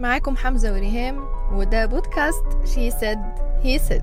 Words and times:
معاكم 0.00 0.36
حمزة 0.36 0.72
وريهام 0.72 1.18
وده 1.56 1.86
بودكاست 1.86 2.44
شي 2.74 2.90
سيد 2.90 3.18
هي 3.62 3.78
سيد 3.78 4.02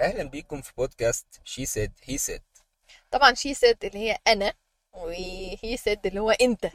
أهلا 0.00 0.22
بيكم 0.22 0.62
في 0.62 0.72
بودكاست 0.76 1.26
شي 1.44 1.66
سيد 1.66 1.92
هي 2.04 2.18
سيد 2.18 2.42
طبعا 3.10 3.34
شي 3.34 3.54
سيد 3.54 3.84
اللي 3.84 3.98
هي 3.98 4.18
أنا 4.26 4.52
وهي 4.92 5.76
سيد 5.76 6.06
اللي 6.06 6.20
هو 6.20 6.30
أنت. 6.30 6.70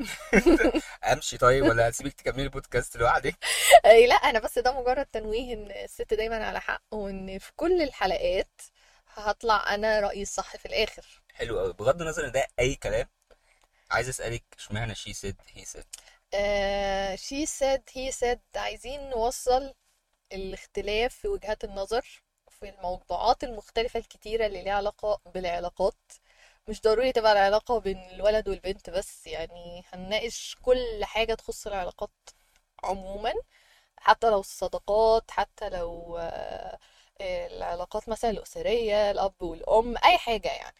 أمشي 1.14 1.38
طيب 1.38 1.64
ولا 1.66 1.90
هسيبك 1.90 2.14
تكملي 2.14 2.44
البودكاست 2.44 2.98
لوحدك؟ 2.98 3.36
أي 3.86 4.08
لا 4.08 4.16
أنا 4.16 4.40
بس 4.40 4.60
ده 4.60 4.82
مجرد 4.82 5.06
تنويه 5.06 5.54
إن 5.54 5.72
الست 5.72 6.14
دايما 6.14 6.46
على 6.46 6.62
حق 6.62 6.82
وإن 6.92 7.40
في 7.40 7.52
كل 7.56 7.82
الحلقات 7.82 8.62
هطلع 9.14 9.74
أنا 9.76 10.00
رأيي 10.00 10.22
الصح 10.22 10.56
في 10.58 10.66
الآخر. 10.66 11.06
حلو 11.34 11.60
قوي 11.60 11.74
بغض 11.74 12.02
النظر 12.02 12.26
إن 12.26 12.32
ده 12.32 12.48
أي 12.60 12.76
كلام 12.76 13.08
عايز 13.92 14.10
أسألك 14.10 14.44
إشمعنى 14.58 14.96
شي 14.96 15.14
سيد 15.14 15.36
هي 15.54 15.66
سيد 15.66 15.86
شي 17.16 17.46
سيد 17.46 17.82
هي 17.94 18.12
سيد 18.12 18.40
عايزين 18.56 19.10
نوصل 19.10 19.74
الاختلاف 20.34 21.16
في 21.16 21.28
وجهات 21.28 21.64
النظر 21.64 22.24
في 22.50 22.70
الموضوعات 22.70 23.44
المختلفة 23.44 24.00
الكتيرة 24.00 24.46
اللي 24.48 24.64
ليها 24.64 24.74
علاقة 24.74 25.22
بالعلاقات. 25.36 25.98
مش 26.70 26.82
ضروري 26.82 27.12
تبقى 27.14 27.32
العلاقة 27.34 27.80
بين 27.80 27.98
الولد 28.12 28.50
والبنت 28.50 28.90
بس 28.90 29.28
يعني 29.28 29.84
هنناقش 29.94 30.58
كل 30.64 31.06
حاجة 31.06 31.34
تخص 31.34 31.68
العلاقات 31.68 32.12
عموما. 32.84 33.34
حتى 33.98 34.30
لو 34.30 34.40
الصداقات 34.40 35.32
حتى 35.32 35.70
لو 35.70 36.18
آه، 36.20 36.80
العلاقات 37.22 38.10
مثلا 38.10 38.32
الأسرية 38.32 39.12
الأب 39.12 39.34
والأم 39.44 39.98
أي 40.06 40.18
حاجة 40.18 40.48
يعني. 40.50 40.76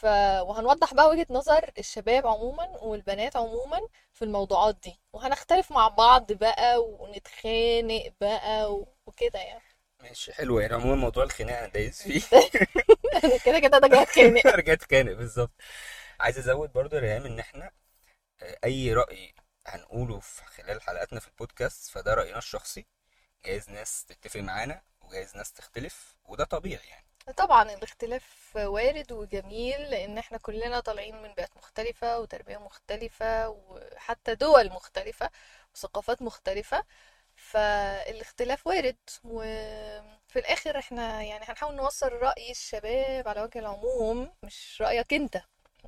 ف... 0.00 0.04
وهنوضح 0.48 0.94
بقى 0.94 1.08
وجهة 1.08 1.26
نظر 1.30 1.70
الشباب 1.78 2.26
عموما 2.26 2.64
والبنات 2.82 3.36
عموما 3.36 3.80
في 4.12 4.22
الموضوعات 4.24 4.76
دي. 4.82 5.00
وهنختلف 5.12 5.72
مع 5.72 5.88
بعض 5.88 6.32
بقى 6.32 6.76
ونتخانق 6.84 8.12
بقى 8.20 8.72
و- 8.74 8.88
وكده 9.06 9.38
يعني. 9.38 9.62
ماشي 10.02 10.32
حلو. 10.32 10.60
يعني 10.60 10.74
عموما 10.74 10.94
موضوع 10.96 11.24
الخناقة 11.24 11.58
أنا 11.58 11.68
دايس 11.68 12.02
فيه. 12.02 12.22
كده 13.44 13.58
كده 13.60 13.78
ده 13.78 13.88
جاي 13.88 14.02
أتخانق. 14.02 14.46
رجعت 14.56 14.82
أتخانق 14.82 15.12
بالظبط. 15.12 15.52
عايز 16.20 16.38
أزود 16.38 16.72
برضو 16.72 16.96
يا 16.96 17.00
ريهام 17.00 17.26
إن 17.26 17.38
إحنا 17.38 17.70
آه، 18.42 18.58
أي 18.64 18.92
رأي 18.94 19.34
هنقوله 19.66 20.20
في 20.20 20.44
خلال 20.44 20.82
حلقاتنا 20.82 21.20
في 21.20 21.28
البودكاست 21.28 21.90
فده 21.90 22.14
رأينا 22.14 22.38
الشخصي. 22.38 22.86
جايز 23.46 23.70
ناس 23.70 24.04
تتفق 24.04 24.40
معانا 24.40 24.82
وجايز 25.02 25.36
ناس 25.36 25.52
تختلف 25.52 26.16
وده 26.24 26.44
طبيعي 26.44 26.88
يعني. 26.88 27.06
طبعا 27.36 27.62
الاختلاف 27.74 28.52
وارد 28.56 29.12
وجميل 29.12 29.80
لأن 29.90 30.18
إحنا 30.18 30.38
كلنا 30.38 30.80
طالعين 30.80 31.22
من 31.22 31.32
بيئات 31.34 31.56
مختلفة 31.56 32.18
وتربية 32.20 32.56
مختلفة 32.58 33.48
وحتى 33.48 34.34
دول 34.34 34.70
مختلفة 34.72 35.30
وثقافات 35.74 36.22
مختلفة 36.22 36.84
فالاختلاف 37.36 38.66
وارد. 38.66 38.96
وفي 39.24 40.36
الآخر 40.38 40.78
إحنا 40.78 41.22
يعني 41.22 41.44
هنحاول 41.48 41.74
نوصل 41.74 42.08
رأي 42.12 42.50
الشباب 42.50 43.28
على 43.28 43.42
وجه 43.42 43.58
العموم 43.58 44.32
مش 44.42 44.78
رأيك 44.80 45.14
أنت 45.14 45.42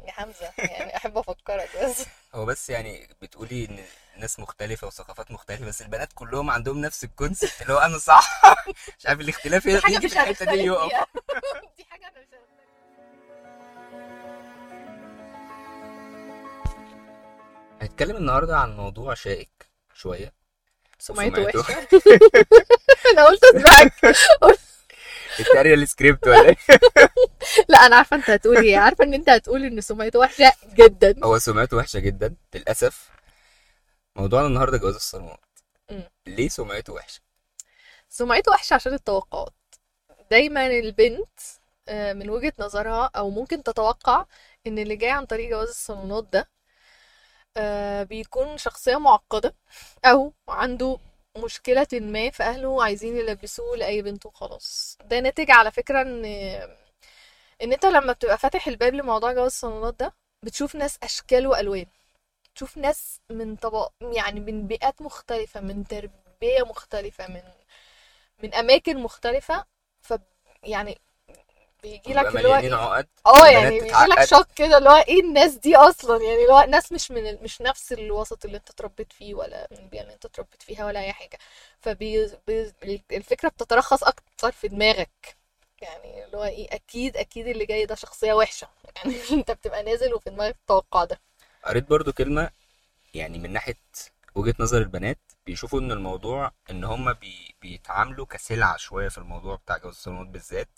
يا 0.06 0.12
حمزة؟ 0.12 0.52
يعني 0.58 0.96
أحب 0.96 1.18
أفكرك 1.18 1.68
بس. 1.82 2.06
هو 2.34 2.46
بس 2.46 2.70
يعني 2.70 3.08
بتقولي 3.22 3.64
إن 3.64 3.84
ناس 4.16 4.40
مختلفة 4.40 4.86
وثقافات 4.86 5.30
مختلفة 5.30 5.66
بس 5.66 5.82
البنات 5.82 6.12
كلهم 6.14 6.50
عندهم 6.50 6.80
نفس 6.80 7.04
الكونسيبت 7.04 7.62
اللي 7.62 7.72
هو 7.72 7.78
أنا 7.78 7.98
صح. 7.98 8.42
مش 8.98 9.06
عارف 9.06 9.20
الاختلاف 9.20 9.66
مش 9.66 9.80
في 9.80 10.06
الحتة 10.06 10.44
دي 10.44 10.64
يقف. 10.64 11.06
دي 11.76 11.84
حاجة 11.84 12.08
أنا 12.08 12.20
مش 12.20 12.26
هنتكلم 17.82 18.16
النهاردة 18.16 18.56
عن 18.56 18.76
موضوع 18.76 19.14
شائك 19.14 19.70
شوية. 19.94 20.32
سمعته. 20.98 21.42
وحشة 21.42 21.60
أنا 23.12 23.24
قلت 23.26 23.44
اسمعك 23.44 23.92
التقرير 25.40 25.74
السكريبت 25.74 26.26
ولا 26.28 26.40
إيه؟ 26.48 26.56
لا 27.68 27.78
أنا 27.86 27.96
عارفة 27.96 28.16
أنت 28.16 28.30
هتقول 28.30 28.56
إيه. 28.56 28.78
عارفة 28.78 29.04
إن 29.04 29.14
أنت 29.14 29.28
هتقول 29.28 29.64
إن 29.64 29.80
سمعته 29.80 30.18
وحشة 30.18 30.52
جدا. 30.74 31.14
هو 31.24 31.38
سمعته 31.38 31.76
وحشة 31.76 31.98
جدا 31.98 32.34
للأسف. 32.54 33.08
موضوعنا 34.16 34.46
النهاردة 34.46 34.78
جواز 34.78 34.94
الصالونات. 34.94 35.40
ليه 36.26 36.48
سمعته 36.48 36.92
وحشة؟ 36.92 37.20
سمعته 38.08 38.52
وحشة 38.52 38.74
عشان 38.74 38.92
التوقعات. 38.94 39.52
دايما 40.32 40.66
البنت 40.66 41.38
آه، 41.88 42.12
من 42.12 42.30
وجهة 42.30 42.52
نظرها 42.58 43.10
أو 43.16 43.30
ممكن 43.30 43.62
تتوقع 43.62 44.26
إن 44.66 44.78
اللي 44.78 44.96
جاي 44.96 45.10
عن 45.10 45.26
طريق 45.26 45.50
جواز 45.50 45.68
الصالونات 45.68 46.24
ده 46.32 46.48
آه، 47.56 48.02
بيكون 48.02 48.58
شخصية 48.58 48.96
معقدة 48.96 49.54
أو 50.04 50.32
عنده 50.48 50.98
مشكلة 51.38 51.86
ما 51.92 52.30
فاهله 52.30 52.84
عايزين 52.84 53.16
يلبسوه 53.16 53.76
لأي 53.76 54.02
بنت 54.02 54.26
وخلاص. 54.26 54.98
ده 55.04 55.20
ناتج 55.20 55.50
على 55.50 55.70
فكرة 55.70 56.02
إن 56.02 56.24
إن 57.62 57.72
أنت 57.72 57.86
لما 57.86 58.12
بتبقى 58.12 58.38
فاتح 58.38 58.66
الباب 58.68 58.94
لموضوع 58.94 59.32
جواز 59.32 59.46
الصالونات 59.52 59.94
ده 60.00 60.14
بتشوف 60.44 60.74
ناس 60.76 60.98
أشكال 61.02 61.46
وألوان. 61.46 61.86
تشوف 62.54 62.76
ناس 62.78 63.20
من 63.30 63.56
طبق 63.56 63.92
يعني 64.02 64.40
من 64.40 64.66
بيئات 64.66 65.02
مختلفة 65.02 65.60
من 65.60 65.84
تربية 65.86 66.62
مختلفة 66.66 67.26
من 67.28 67.42
من 68.42 68.54
أماكن 68.54 68.98
مختلفة 68.98 69.64
ف 70.02 70.14
يعني 70.62 70.98
بيجي 71.82 72.12
لك 72.14 72.26
اللي 72.26 72.48
هو 72.48 72.54
إيه؟ 72.54 72.74
عقد 72.74 73.08
آه 73.26 73.46
يعني 73.48 73.80
بيجي 73.80 73.92
لك. 73.92 74.24
شوك 74.24 74.46
كده 74.56 74.78
اللي 74.78 74.90
هو 74.90 75.04
إيه 75.08 75.20
الناس 75.20 75.54
دي 75.54 75.76
أصلا؟ 75.76 76.22
يعني 76.24 76.42
اللي 76.42 76.52
هو 76.52 76.60
ناس 76.68 76.92
مش 76.92 77.10
من 77.10 77.26
ال- 77.26 77.42
مش 77.42 77.60
نفس 77.62 77.92
الوسط 77.92 78.44
اللي 78.44 78.56
أنت 78.56 78.70
اتربيت 78.70 79.12
فيه 79.12 79.34
ولا 79.34 79.68
من 79.70 79.78
البيئة 79.78 80.02
اللي 80.02 80.14
أنت 80.14 80.24
اتربيت 80.24 80.62
فيها 80.62 80.86
ولا 80.86 81.00
أي 81.00 81.12
حاجة. 81.12 81.38
فبي 81.80 82.30
بي- 82.46 83.02
الفكرة 83.12 83.48
بتترخص 83.48 84.04
أكتر 84.04 84.52
في 84.52 84.68
دماغك. 84.68 85.36
يعني 85.82 86.24
اللي 86.24 86.36
هو 86.36 86.44
إيه 86.44 86.74
أكيد 86.74 87.16
أكيد 87.16 87.46
اللي 87.46 87.66
جاي 87.66 87.86
ده 87.86 87.94
شخصية 87.94 88.32
وحشة. 88.32 88.68
يعني 88.96 89.14
أنت 89.32 89.50
بتبقى 89.50 89.82
نازل 89.82 90.14
وفي 90.14 90.30
دماغك 90.30 90.54
التوقع 90.54 91.04
ده. 91.04 91.20
قريت 91.64 91.88
برضو 91.90 92.12
كلمة 92.12 92.50
يعني 93.14 93.38
من 93.38 93.52
ناحية 93.52 93.74
وجهة 94.34 94.54
نظر 94.60 94.78
البنات 94.78 95.18
بيشوفوا 95.46 95.80
إن 95.80 95.92
الموضوع 95.92 96.52
إن 96.70 96.84
هما 96.84 97.12
بي 97.12 97.54
بيتعاملوا 97.62 98.26
كسلعة 98.26 98.76
شوية 98.76 99.08
في 99.08 99.18
الموضوع 99.18 99.56
بتاع 99.56 99.76
جواز 99.78 99.94
الصالونات 99.94 100.26
بالذات. 100.28 100.68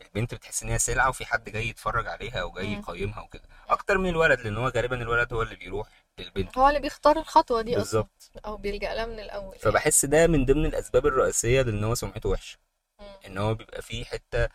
البنت 0.00 0.34
بتحس 0.34 0.62
إن 0.62 0.68
هي 0.68 0.78
سلعة 0.78 1.08
وفي 1.08 1.26
حد 1.26 1.50
جاي 1.50 1.68
يتفرج 1.68 2.06
عليها 2.06 2.40
أو 2.40 2.50
جاي 2.52 2.66
مم. 2.66 2.72
يقيمها 2.78 3.20
وكده 3.22 3.42
أكتر 3.68 3.98
من 3.98 4.08
الولد 4.08 4.40
لأن 4.40 4.56
هو 4.56 4.68
غالبا 4.68 5.02
الولد 5.02 5.32
هو 5.32 5.42
اللي 5.42 5.56
بيروح 5.56 5.88
للبنت 6.18 6.58
هو 6.58 6.68
اللي 6.68 6.80
بيختار 6.80 7.18
الخطوة 7.18 7.62
دي 7.62 7.74
بالظبط 7.74 8.30
أو 8.46 8.56
بيلجأ 8.56 8.94
لها 8.94 9.06
من 9.06 9.20
الأول 9.20 9.46
يعني. 9.46 9.58
فبحس 9.58 10.04
ده 10.04 10.26
من 10.26 10.44
ضمن 10.44 10.66
الأسباب 10.66 11.06
الرئيسية 11.06 11.62
لإن 11.62 11.84
هو 11.84 11.94
سمعته 11.94 12.28
وحشة 12.28 12.58
مم. 13.00 13.06
إن 13.26 13.38
هو 13.38 13.54
بيبقى 13.54 13.82
فيه 13.82 14.04
حتة 14.04 14.48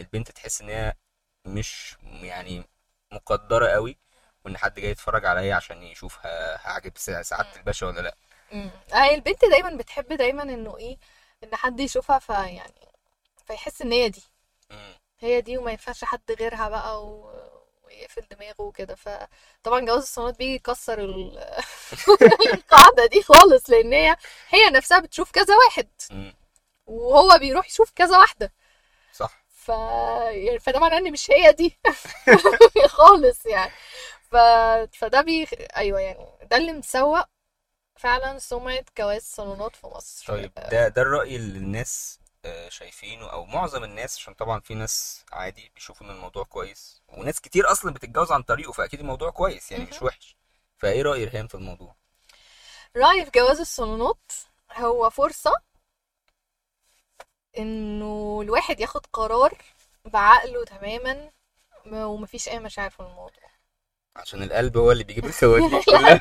البنت 0.00 0.30
تحس 0.30 0.60
إن 0.62 0.68
هي 0.68 0.94
مش 1.46 1.96
يعني 2.04 2.64
مقدرة 3.12 3.68
قوي 3.68 3.98
وإن 4.44 4.58
حد 4.58 4.74
جاي 4.80 4.90
يتفرج 4.90 5.26
عليا 5.26 5.54
عشان 5.54 5.82
يشوف 5.82 6.18
هعجب 6.62 6.92
سع- 6.96 7.22
سعادة 7.22 7.48
مم. 7.48 7.56
الباشا 7.56 7.86
ولا 7.86 8.00
لأ 8.00 8.14
مم. 8.22 8.27
هي 8.92 9.14
البنت 9.14 9.44
دايما 9.44 9.70
بتحب 9.70 10.12
دايما 10.12 10.42
إنه 10.42 10.76
إيه 10.78 10.98
إن 11.44 11.56
حد 11.56 11.80
يشوفها 11.80 12.18
فيعني 12.18 12.88
فيحس 13.46 13.82
إن 13.82 13.92
هي 13.92 14.08
دي. 14.08 14.22
هي 15.20 15.40
دي 15.40 15.58
وما 15.58 15.70
ينفعش 15.70 16.04
حد 16.04 16.32
غيرها 16.40 16.68
بقى 16.68 17.04
و... 17.06 17.30
ويقفل 17.84 18.22
دماغه 18.30 18.62
وكده. 18.62 18.94
فطبعا 18.94 19.80
جواز 19.80 20.02
الصالونات 20.02 20.38
بيجي 20.38 20.54
يكسر 20.54 20.98
ال... 21.00 21.38
القاعدة 22.54 23.06
دي 23.06 23.22
خالص 23.22 23.70
لأن 23.70 23.92
هي 23.92 24.16
هي 24.48 24.70
نفسها 24.70 24.98
بتشوف 25.00 25.30
كذا 25.30 25.56
واحد. 25.56 25.88
وهو 26.86 27.38
بيروح 27.38 27.66
يشوف 27.66 27.90
كذا 27.96 28.18
واحدة. 28.18 28.52
صح. 29.12 29.44
ف... 29.48 29.68
يعني 30.30 30.58
فده 30.58 30.80
معناه 30.80 30.98
إن 30.98 31.12
مش 31.12 31.30
هي 31.30 31.52
دي 31.52 31.78
خالص 32.88 33.46
يعني. 33.46 33.72
ف... 34.30 34.36
فده 34.98 35.20
بي... 35.20 35.48
أيوه 35.76 36.00
يعني 36.00 36.26
ده 36.50 36.56
اللي 36.56 36.72
مسوق 36.72 37.24
فعلا 37.98 38.38
سمعة 38.38 38.84
جواز 38.98 39.22
صالونات 39.22 39.76
في 39.76 39.86
مصر. 39.86 40.26
طيب 40.26 40.52
ده 40.54 40.88
ده 40.88 41.02
الرأي 41.02 41.36
اللي 41.36 41.58
الناس 41.58 42.18
آه، 42.44 42.68
شايفينه 42.68 43.32
أو 43.32 43.44
معظم 43.44 43.84
الناس 43.84 44.16
عشان 44.16 44.34
طبعا 44.34 44.60
في 44.60 44.74
ناس 44.74 45.24
عادي 45.32 45.72
بيشوفوا 45.74 46.06
إن 46.06 46.10
الموضوع 46.12 46.44
كويس 46.44 47.02
وناس 47.08 47.40
كتير 47.40 47.70
أصلا 47.72 47.94
بتتجوز 47.94 48.32
عن 48.32 48.42
طريقه 48.42 48.72
فأكيد 48.72 49.00
الموضوع 49.00 49.30
كويس 49.30 49.72
يعني 49.72 49.84
مش. 49.84 50.02
وحش. 50.02 50.36
فإيه 50.78 51.02
رأي 51.02 51.24
ريهام 51.24 51.46
في 51.46 51.54
الموضوع؟ 51.54 51.96
رأيي 52.96 53.24
في 53.24 53.30
جواز 53.30 53.60
الصالونات 53.60 54.32
هو 54.72 55.10
فرصة 55.10 55.52
إنه 57.58 58.40
الواحد 58.42 58.80
ياخد 58.80 59.06
قرار 59.06 59.58
بعقله 60.04 60.64
تماما 60.64 61.30
ومفيش 61.86 62.48
أي 62.48 62.58
مشاعر 62.58 62.90
في 62.90 63.00
الموضوع. 63.00 63.47
عشان 64.18 64.42
القلب 64.42 64.76
هو 64.76 64.92
اللي 64.92 65.04
بيجيب 65.04 65.24
الخوازيق 65.24 65.84
كلها 65.84 66.20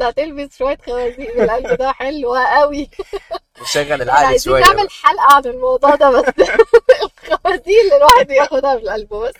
هتلبس 0.10 0.56
شوية 0.58 0.78
خوازيق 0.86 1.42
القلب 1.42 1.78
ده 1.78 1.92
حلوة 1.92 2.44
قوي. 2.46 2.90
وشغل 3.60 4.02
العقل 4.02 4.24
عايزين 4.24 4.52
شوية 4.52 4.62
نعمل. 4.62 4.90
حلقة 4.90 5.34
عن 5.34 5.44
الموضوع 5.46 5.94
ده 5.94 6.10
بس. 6.10 6.24
الخوازيق 7.02 7.80
اللي 7.82 7.96
الواحد 7.96 8.30
ياخدها 8.30 8.76
في 8.76 8.82
القلب 8.82 9.08
بس. 9.14 9.34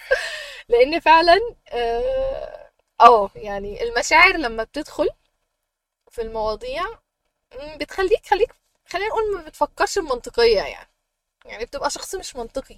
لأن 0.68 1.00
فعلا 1.00 1.40
آه 1.68 2.70
آه، 3.00 3.30
يعني 3.34 3.82
المشاعر 3.82 4.36
لما 4.36 4.64
بتدخل 4.64 5.08
في 6.10 6.22
المواضيع 6.22 6.84
بتخليك 7.76 8.26
خليك 8.26 8.50
خلينا 8.88 9.08
نقول 9.08 9.34
ما 9.36 9.42
بتفكرش 9.42 9.98
بمنطقية 9.98 10.60
يعني. 10.62 10.88
يعني 11.44 11.64
بتبقى 11.64 11.90
شخص 11.90 12.14
مش 12.14 12.36
منطقي. 12.36 12.76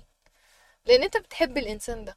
لأن 0.87 1.02
أنت 1.02 1.17
بتحب 1.17 1.59
الإنسان 1.59 2.05
ده. 2.05 2.17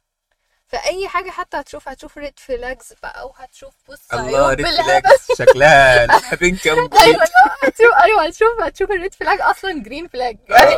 فأي 0.72 1.08
حاجة 1.08 1.30
حتى 1.30 1.56
هتشوف 1.60 1.88
هتشوف 1.88 2.18
red 2.18 2.38
flags 2.38 2.92
بقى 3.02 3.26
وهتشوف 3.26 3.74
بص 3.88 4.12
الله 4.12 4.54
red 4.54 4.66
flags 4.66 5.26
شكلها 5.38 6.06
بينك. 6.36 6.66
أيوه 7.02 7.24
هتشوف 7.62 7.94
أيوه 8.04 8.26
هتشوف 8.26 8.60
هتشوف 8.62 8.90
ال 8.90 8.96
red 8.96 9.14
flag 9.14 9.40
أصلا 9.40 9.82
green 9.82 10.08
flag 10.08 10.38
يعني. 10.48 10.74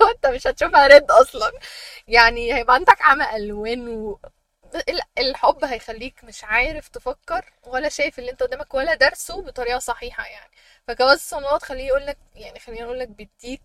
لو 0.00 0.06
أنت 0.08 0.26
مش 0.26 0.46
هتشوفها 0.46 0.86
red 0.86 1.10
أصلا. 1.10 1.52
يعني 2.08 2.54
هيبقى 2.54 2.74
عندك 2.74 3.02
عمى 3.02 3.36
ألوان 3.36 3.88
و 3.88 4.18
ال- 4.88 5.00
الحب 5.18 5.64
هيخليك 5.64 6.24
مش 6.24 6.44
عارف 6.44 6.88
تفكر 6.88 7.52
ولا 7.66 7.88
شايف 7.88 8.18
اللي 8.18 8.30
أنت 8.30 8.42
قدامك 8.42 8.74
ولا 8.74 8.94
درسه 8.94 9.42
بطريقة 9.42 9.78
صحيحة 9.78 10.26
يعني. 10.26 10.50
فجواز 10.88 11.16
الصالونات 11.18 11.62
خليه 11.62 11.86
يقول 11.86 12.06
لك 12.06 12.18
يعني 12.34 12.58
خليني 12.58 12.84
أقول 12.84 12.98
لك 13.00 13.08
بيديك 13.08 13.62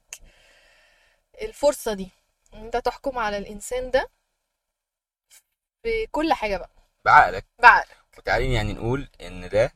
الفرصة 1.42 1.94
دي 1.94 2.10
إن 2.54 2.66
أنت 2.66 2.78
تحكم 2.78 3.18
على 3.18 3.38
الإنسان 3.38 3.92
ده. 3.92 4.10
بكل 5.84 6.34
حاجة 6.34 6.58
بقى. 6.58 6.70
بعقلك. 7.06 7.46
بعقلك. 7.60 7.98
وتعالي 8.18 8.54
يعني 8.54 8.74
نقول 8.74 9.10
إن 9.22 9.50
ده 9.50 9.74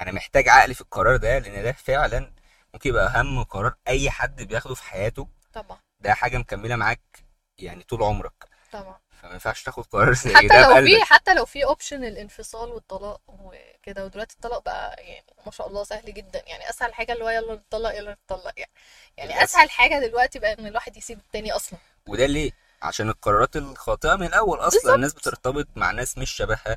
أنا 0.00 0.12
محتاج 0.12 0.48
عقلي 0.48 0.74
في 0.74 0.80
القرار 0.80 1.16
ده 1.16 1.38
لأن 1.38 1.62
ده 1.62 1.72
فعلا 1.72 2.32
ممكن 2.74 2.90
يبقى 2.90 3.06
أهم 3.06 3.42
قرار 3.42 3.74
أي 3.88 4.10
حد 4.10 4.42
بياخده 4.42 4.74
في 4.74 4.82
حياته. 4.82 5.28
طبعا. 5.52 5.78
ده 6.00 6.14
حاجة 6.14 6.38
مكملة 6.38 6.76
معاك 6.76 7.24
يعني 7.58 7.82
طول 7.82 8.02
عمرك. 8.02 8.44
طبعا. 8.72 8.98
فما 9.22 9.32
ينفعش 9.32 9.62
تاخد 9.62 9.86
قرار 9.86 10.12
زي 10.14 10.34
حتى 10.34 10.46
ده 10.46 10.68
لو 10.80 10.86
في 10.86 11.04
حتى 11.04 11.34
لو 11.34 11.44
في 11.44 11.64
اوبشن 11.64 12.04
الانفصال 12.04 12.68
والطلاق 12.68 13.20
وكده 13.28 14.04
ودلوقتي 14.04 14.34
الطلاق 14.34 14.62
بقى 14.64 14.96
يعني 15.04 15.26
ما 15.46 15.52
شاء 15.52 15.68
الله 15.68 15.84
سهل 15.84 16.14
جدا. 16.14 16.42
يعني 16.46 16.70
أسهل 16.70 16.94
حاجة 16.94 17.12
اللي 17.12 17.24
هو 17.24 17.28
يلا 17.28 17.54
نتطلق 17.54 17.94
يلا 17.94 18.12
نتطلق 18.12 18.52
يعني 18.58 18.70
يعني. 19.16 19.44
أسهل 19.44 19.70
حاجة 19.70 20.06
دلوقتي 20.06 20.38
بقى 20.38 20.52
إن 20.52 20.66
الواحد 20.66 20.96
يسيب 20.96 21.18
التاني 21.18 21.52
أصلا. 21.52 21.78
وده 22.08 22.26
ليه؟ 22.26 22.52
عشان 22.82 23.08
القرارات 23.08 23.56
الخاطئة 23.56 24.16
من 24.16 24.26
الأول 24.26 24.58
أصلا. 24.58 24.80
بالظبط. 24.80 24.94
الناس 24.94 25.14
بترتبط 25.14 25.66
مع 25.76 25.90
ناس 25.90 26.18
مش 26.18 26.30
شبهها. 26.30 26.76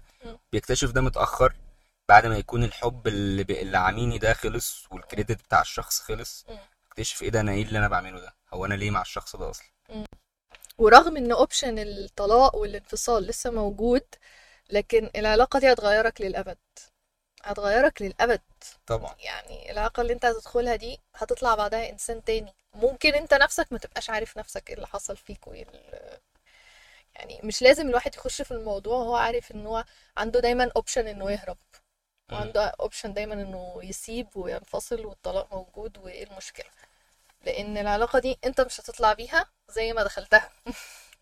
بيكتشف 0.52 0.92
ده 0.92 1.02
متأخر 1.02 1.54
بعد 2.10 2.26
ما 2.26 2.38
يكون 2.38 2.64
الحب 2.64 3.08
اللي, 3.08 3.44
ب... 3.44 3.52
اللي 3.52 3.78
عاميني 3.78 4.18
ده 4.18 4.34
خلص 4.34 4.86
والكريدت 4.92 5.42
بتاع 5.44 5.62
الشخص 5.62 6.02
خلص. 6.02 6.46
اكتشف 6.88 7.22
إيه 7.24 7.30
ده 7.30 7.40
أنا 7.40 7.52
إيه 7.52 7.64
اللي 7.64 7.80
أنا 7.80 7.88
بعمله 7.88 8.20
ده؟ 8.20 8.36
هو 8.54 8.66
أنا 8.66 8.74
ليه 8.74 8.92
مع 8.92 9.02
الشخص 9.02 9.36
ده 9.36 9.50
أصلا؟ 9.50 9.66
ورغم 10.78 11.18
إن 11.18 11.32
option 11.32 11.80
الطلاق 11.80 12.56
والانفصال 12.56 13.24
لسه 13.24 13.52
موجود 13.52 14.04
لكن 14.70 15.10
العلاقة 15.16 15.60
دي 15.60 15.72
هتغيرك 15.74 16.22
للأبد. 16.22 16.58
هتغيرك 17.44 18.02
للأبد. 18.02 18.42
طبعا. 18.88 19.16
يعني 19.20 19.72
العلاقة 19.72 20.02
اللي 20.02 20.14
انت 20.14 20.26
هتدخلها 20.26 20.76
دي 20.76 21.00
هتطلع 21.16 21.56
بعدها 21.56 21.90
إنسان 21.90 22.24
تاني. 22.24 22.54
ممكن 22.74 23.14
انت 23.16 23.34
نفسك 23.34 23.68
ما 23.72 23.78
تبقاش 23.78 24.10
عارف 24.10 24.38
نفسك 24.38 24.70
إيه 24.70 24.76
اللي 24.76 24.88
حصل 24.88 25.18
فيك 25.18 25.48
وايه 25.48 25.66
يعني 27.16 27.40
مش 27.44 27.62
لازم 27.62 27.90
الواحد 27.90 28.16
يخش 28.16 28.42
في 28.42 28.52
الموضوع 28.52 28.98
وهو 28.98 29.16
عارف 29.16 29.52
إن 29.52 29.66
هو 29.66 29.86
عنده 30.18 30.40
دايما 30.40 30.72
option 30.76 31.08
إنه 31.08 31.32
يهرب. 31.32 31.58
وعنده 32.32 32.66
اوبشن 32.80 33.14
دايما 33.14 33.34
إنه 33.34 33.80
يسيب 33.84 34.28
وينفصل 34.36 35.06
والطلاق 35.06 35.54
موجود 35.54 35.98
وإيه 35.98 36.24
المشكلة. 36.24 36.70
لأن 37.46 37.78
العلاقة 37.78 38.20
دي 38.20 38.40
انت 38.46 38.62
مش 38.62 38.80
هتطلع 38.80 39.14
بيها 39.14 39.46
زي 39.70 39.94
ما 39.94 40.04
دخلتها. 40.04 40.50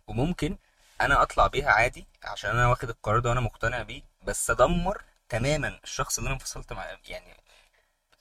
وممكن 0.08 0.58
أنا 1.02 1.22
أطلع 1.22 1.48
بيها 1.48 1.72
عادي 1.72 2.08
عشان 2.24 2.50
أنا 2.50 2.68
واخد 2.68 2.90
القرار 2.90 3.20
ده 3.20 3.30
وأنا 3.30 3.42
مقتنع 3.42 3.84
بيه 3.84 4.02
بس 4.24 4.50
أدمر 4.50 5.04
تماما 5.30 5.80
الشخص 5.84 6.18
اللي 6.18 6.28
أنا 6.28 6.34
انفصلت 6.36 6.74
معاه 6.74 6.98
يعني 7.08 7.38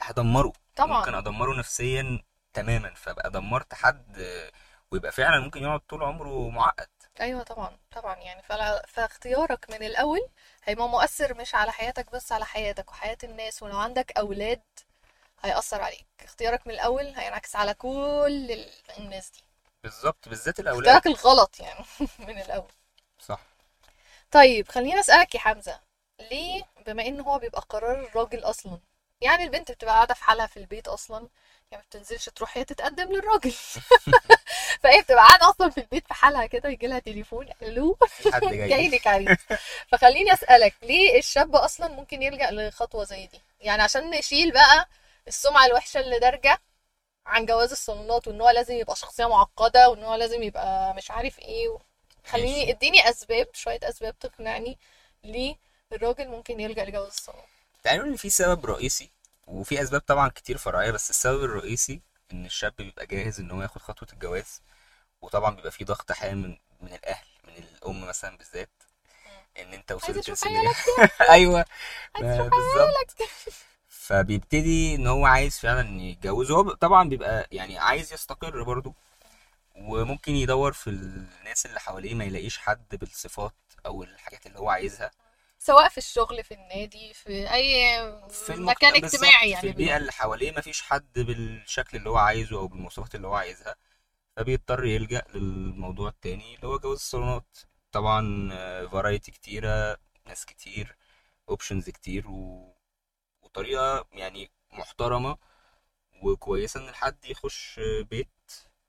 هدمره. 0.02 0.52
طبعا. 0.76 0.98
ممكن 0.98 1.14
أدمره 1.14 1.54
نفسيا 1.58 2.22
تماما 2.52 2.94
فابقى 2.94 3.30
دمرت 3.30 3.74
حد 3.74 4.16
ويبقى 4.90 5.12
فعلا 5.12 5.40
ممكن 5.40 5.62
يقعد 5.62 5.80
طول 5.80 6.02
عمره 6.02 6.48
معقد. 6.50 6.88
أيوه 7.20 7.42
طبعا 7.42 7.78
طبعا 7.92 8.16
يعني 8.16 8.42
فلا- 8.42 8.86
فاختيارك 8.88 9.70
من 9.70 9.82
الأول 9.82 10.28
هيبقى 10.64 10.88
مؤثر 10.88 11.34
مش 11.34 11.54
على 11.54 11.72
حياتك 11.72 12.12
بس 12.12 12.32
على 12.32 12.44
حياتك 12.46 12.90
وحياة 12.90 13.18
الناس 13.24 13.62
ولو 13.62 13.78
عندك 13.78 14.12
أولاد 14.18 14.62
هيأثر 15.42 15.82
عليك. 15.82 16.06
اختيارك 16.24 16.66
من 16.66 16.74
الأول 16.74 17.04
هينعكس 17.06 17.56
على 17.56 17.74
كل 17.74 18.48
ال- 18.50 18.70
الناس 18.98 19.30
دي. 19.30 19.40
بالظبط 19.82 20.28
بالذات 20.28 20.60
الأولاد. 20.60 20.96
اختيارك 20.96 21.06
الغلط 21.18 21.60
يعني 21.60 21.84
من 22.28 22.38
الأول. 22.40 22.72
صح. 23.20 23.40
طيب 24.30 24.68
خليني 24.68 25.00
أسألك 25.00 25.34
يا 25.34 25.40
حمزة 25.40 25.80
ليه 26.20 26.62
بما 26.86 27.06
إن 27.06 27.20
هو 27.20 27.38
بيبقى 27.38 27.60
قرار 27.68 28.04
الراجل 28.04 28.38
أصلا. 28.44 28.78
يعني 29.20 29.44
البنت 29.44 29.70
بتبقى 29.72 29.94
قاعدة 29.94 30.14
في 30.14 30.24
حالها 30.24 30.46
في 30.46 30.56
البيت 30.56 30.88
أصلا 30.88 31.28
يعني 31.70 31.82
ما 31.82 31.88
بتنزلش 31.90 32.28
تروح 32.28 32.56
هي 32.58 32.64
تتقدم 32.64 33.12
للراجل. 33.12 33.50
فهي 34.82 35.02
بتبقى 35.02 35.24
قاعدة 35.26 35.50
أصلا 35.50 35.70
في 35.70 35.78
البيت 35.80 36.06
في 36.06 36.14
حالها 36.14 36.46
كده 36.46 36.68
يجي 36.68 36.86
لها 36.86 36.98
تليفون 36.98 37.48
ألو. 37.62 37.98
جاي. 38.42 38.88
لك 38.88 39.06
عريس 39.06 39.38
فخليني 39.88 40.32
أسألك 40.32 40.74
ليه 40.82 41.18
الشاب 41.18 41.56
أصلا 41.56 41.88
ممكن 41.88 42.22
يلجأ 42.22 42.50
لخطوة 42.50 43.04
زي 43.04 43.26
دي؟ 43.26 43.40
يعني 43.60 43.82
عشان 43.82 44.10
نشيل 44.10 44.52
بقى 44.52 44.88
السمعة 45.28 45.66
الوحشة 45.66 46.00
اللي 46.00 46.18
دارجة 46.18 46.58
عن 47.26 47.46
جواز 47.46 47.70
الصالونات 47.72 48.28
وإن 48.28 48.40
هو 48.40 48.50
لازم 48.50 48.74
يبقى 48.74 48.96
شخصية 48.96 49.26
معقدة 49.26 49.90
وإن 49.90 50.04
هو 50.04 50.14
لازم 50.14 50.42
يبقى 50.42 50.94
مش 50.94 51.10
عارف 51.10 51.38
إيه 51.38 51.68
و... 51.68 51.78
خليني. 52.26 52.70
اديني 52.70 53.08
أسباب 53.10 53.48
شوية 53.54 53.78
أسباب 53.82 54.18
تقنعني 54.18 54.78
ليه 55.24 55.56
الراجل 55.92 56.28
ممكن 56.28 56.60
يلجأ 56.60 56.84
لجواز 56.84 57.06
الصالونات 57.06 57.48
تعالوا 57.82 58.06
ان 58.06 58.16
في 58.16 58.30
سبب 58.30 58.66
رئيسي 58.66 59.10
وفي 59.46 59.82
اسباب 59.82 60.00
طبعا 60.00 60.28
كتير 60.28 60.58
فرعية 60.58 60.90
بس 60.90 61.10
السبب 61.10 61.44
الرئيسي 61.44 62.00
ان 62.32 62.46
الشاب 62.46 62.74
بيبقى 62.78 63.06
جاهز 63.06 63.40
ان 63.40 63.50
هو 63.50 63.62
ياخد 63.62 63.80
خطوة 63.82 64.08
الجواز 64.12 64.62
وطبعا 65.22 65.54
بيبقى 65.54 65.70
في 65.70 65.84
ضغط 65.84 66.12
حال 66.12 66.36
من 66.36 66.56
من 66.80 66.92
الأهل 66.94 67.26
من 67.44 67.54
الأم 67.56 68.06
مثلا 68.08 68.36
بالذات 68.36 68.70
ان 69.58 69.72
انت 69.72 69.92
وصلت 69.92 70.30
لسن 70.30 70.48
عيالك 70.48 70.76
أيوه 71.30 71.64
بالظبط. 72.20 72.50
فبيبتدي 73.88 74.94
ان 74.94 75.06
هو 75.06 75.26
عايز 75.26 75.58
فعلا 75.58 76.00
يتجوز 76.02 76.50
هو 76.50 76.72
طبعا 76.72 77.08
بيبقى 77.08 77.46
يعني 77.52 77.78
عايز 77.78 78.12
يستقر 78.12 78.62
برضه 78.62 78.94
وممكن 79.76 80.32
يدور 80.32 80.72
في 80.72 80.90
الناس 80.90 81.66
اللي 81.66 81.80
حواليه 81.80 82.14
ما 82.14 82.24
يلاقيش 82.24 82.58
حد 82.58 82.96
بالصفات 82.96 83.54
أو 83.87 84.02
الحاجات 84.02 84.46
اللي 84.46 84.58
هو 84.58 84.68
عايزها. 84.68 85.11
سواء 85.66 85.88
في 85.88 85.99
الشغل 85.99 86.44
في 86.44 86.54
النادي 86.54 87.14
في 87.14 87.52
أي 87.52 87.99
في 88.30 88.52
مكان 88.52 88.94
اجتماعي 88.94 89.46
في 89.46 89.50
يعني. 89.50 89.68
البيئة 89.68 89.96
اللي 89.96 90.12
حواليه 90.12 90.52
مفيش 90.52 90.82
حد 90.82 91.12
بالشكل 91.18 91.99
اللي 91.99 92.11
هو 92.11 92.16
عايزه 92.16 92.58
أو 92.58 92.68
بالمواصفات 92.68 93.14
اللي 93.14 93.26
هو 93.26 93.35
عايزها 93.35 93.76
فبيضطر 94.37 94.85
يلجأ 94.85 95.23
للموضوع 95.35 96.08
التاني 96.08 96.54
اللي 96.56 96.66
هو 96.66 96.78
جواز 96.78 96.99
الصالونات. 96.99 97.58
طبعا 97.92 98.50
variety 98.88 99.32
كتيرة 99.32 99.96
ناس 100.26 100.44
كتير 100.46 100.96
options 101.49 101.90
كتير 101.90 102.28
و... 102.28 102.73
وطريقة 103.42 104.06
يعني 104.12 104.50
محترمة 104.73 105.38
وكويسة 106.23 106.80
إن 106.80 106.94
حد 106.94 107.25
يخش 107.25 107.80
بيت 108.11 108.28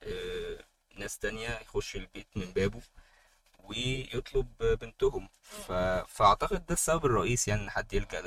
آه، 0.03 0.63
ناس 0.95 1.17
تانية 1.19 1.59
يخش 1.59 1.95
البيت 1.95 2.27
من 2.35 2.45
بابه. 2.45 2.81
ويطلب 3.69 4.57
بنتهم. 4.81 5.29
ف... 5.41 5.71
فأعتقد 6.07 6.65
ده 6.65 6.73
السبب 6.73 7.05
الرئيسي 7.05 7.51
يعني 7.51 7.63
إن 7.63 7.69
حد 7.69 7.93
يلجأ 7.93 8.21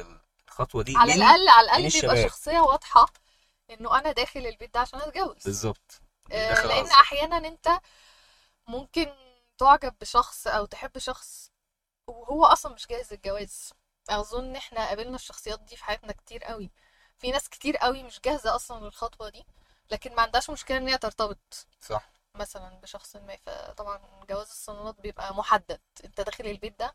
للخطوة 0.49 0.83
دي. 0.83 0.97
على 0.97 1.15
الاقل 1.15 1.49
على 1.49 1.65
الأقل 1.65 2.01
بيبقى. 2.01 2.29
شخصية 2.29 2.61
واضحة 2.61 3.07
إنه 3.71 3.99
أنا 3.99 4.13
داخل 4.13 4.47
البيت 4.47 4.75
ده 4.75 4.81
عشان 4.81 5.01
أتجوز. 5.01 5.45
بالظبط. 5.45 6.01
آه، 6.33 6.67
لأن 6.67 6.85
قصد. 6.85 6.93
أحيانا 6.93 7.49
أنت 7.49 7.69
ممكن 8.67 9.13
تعجب 9.59 9.95
بشخص 10.01 10.47
أو 10.47 10.67
تحب 10.67 10.99
شخص 10.99 11.51
وهو 12.07 12.45
أصلا 12.45 12.75
مش 12.75 12.87
جاهز 12.87 13.13
للجواز. 13.13 13.71
أظن 14.11 14.57
إحنا 14.57 14.89
قابلنا 14.89 15.15
الشخصيات 15.17 15.61
دي 15.61 15.77
في 15.77 15.85
حياتنا 15.85 16.13
كتير 16.13 16.45
قوي. 16.45 16.71
في 17.19 17.31
ناس 17.31 17.49
كتير 17.49 17.77
قوي 17.77 18.03
مش 18.03 18.21
جاهزة 18.25 18.55
أصلا 18.55 18.85
للخطوة 18.85 19.29
دي 19.29 19.45
لكن 19.91 20.15
ما 20.15 20.23
عندهاش 20.23 20.51
مشكلة 20.51 20.77
إن 20.77 20.89
هي 20.89 20.99
ترتبط. 20.99 21.67
صح. 21.81 22.11
مثلا 22.35 22.81
بشخص 22.83 23.17
ما 23.17 23.37
فطبعا 23.37 24.01
جواز 24.31 24.49
الصالونات 24.49 25.01
بيبقى 25.01 25.35
محدد. 25.35 25.81
أنت 26.05 26.21
داخل 26.21 26.47
البيت 26.47 26.79
ده 26.79 26.95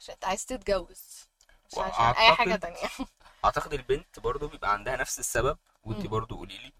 عشان 0.00 0.14
أنت 0.14 0.24
عايز 0.24 0.46
تتجوز 0.46 1.28
مش 1.72 1.78
عشان 1.78 2.04
أي 2.04 2.34
حاجة 2.34 2.56
تانية. 2.56 2.88
أعتقد 3.44 3.72
البنت 3.74 4.20
برضو 4.20 4.48
بيبقى 4.48 4.72
عندها 4.72 4.96
نفس 4.96 5.18
السبب 5.18 5.58
وأنت. 5.84 6.06
برضو 6.06 6.36
قولي 6.36 6.58
لي 6.58 6.72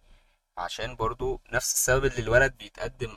عشان 0.58 0.96
برضو 0.96 1.40
نفس 1.52 1.72
السبب 1.74 2.04
اللي 2.04 2.22
الولد 2.22 2.52
بيتقدم 2.58 3.16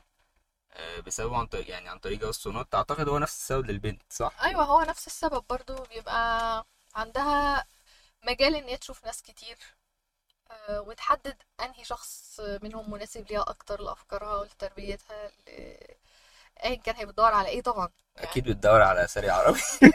آه، 0.74 1.00
بسببه 1.00 1.38
عن 1.38 1.48
طريق 1.48 1.70
يعني 1.70 1.90
عن 1.90 2.00
طريق 2.00 2.20
جواز 2.20 2.30
الصالونات. 2.36 2.76
أعتقد 2.76 3.10
هو 3.10 3.18
نفس 3.18 3.36
السبب 3.36 3.66
للبنت 3.72 4.02
صح؟ 4.10 4.42
أيوه 4.44 4.64
هو 4.64 4.82
نفس 4.82 5.08
السبب 5.08 5.44
برضو. 5.50 5.76
بيبقى 5.84 6.66
عندها 6.96 7.66
مجال 8.24 8.56
إن 8.56 8.64
هي 8.64 8.78
تشوف 8.78 9.06
ناس 9.06 9.22
كتير. 9.22 9.58
وتحدد 10.70 11.44
أنهي 11.62 11.84
شخص 11.84 12.40
منهم 12.40 12.92
مناسب 12.92 13.28
ليها 13.32 13.42
أكتر 13.42 13.82
لأفكارها 13.82 14.36
ولتربيتها 14.38 15.32
أيا 16.64 16.76
كان 16.76 16.96
هي 16.96 17.06
بتدور 17.06 17.34
على 17.34 17.48
إيه 17.50 17.62
طبعا 17.62 17.90
يعني 18.16 18.28
أكيد 18.30 18.44
بتدور 18.50 18.82
على 18.82 19.08
سريع 19.08 19.36
عربي. 19.36 19.60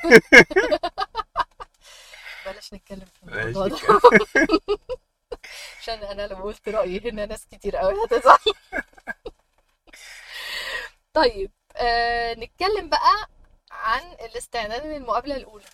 بلاش 2.46 2.74
نتكلم 2.74 3.04
في 3.04 3.22
الموضوع 3.22 3.66
ده. 3.66 3.76
عشان 5.80 6.02
أنا 6.04 6.26
لو 6.26 6.36
قلت 6.36 6.68
رأيي 6.68 7.10
هنا 7.10 7.26
ناس 7.26 7.46
كتير 7.46 7.76
قوي 7.76 7.94
هتزعل. 8.04 8.38
طيب 11.14 11.52
آه 11.76 12.34
نتكلم 12.34 12.88
بقى 12.88 13.28
عن 13.70 14.02
الاستعداد 14.12 14.86
للمقابلة 14.86 15.36
الأولى 15.36 15.64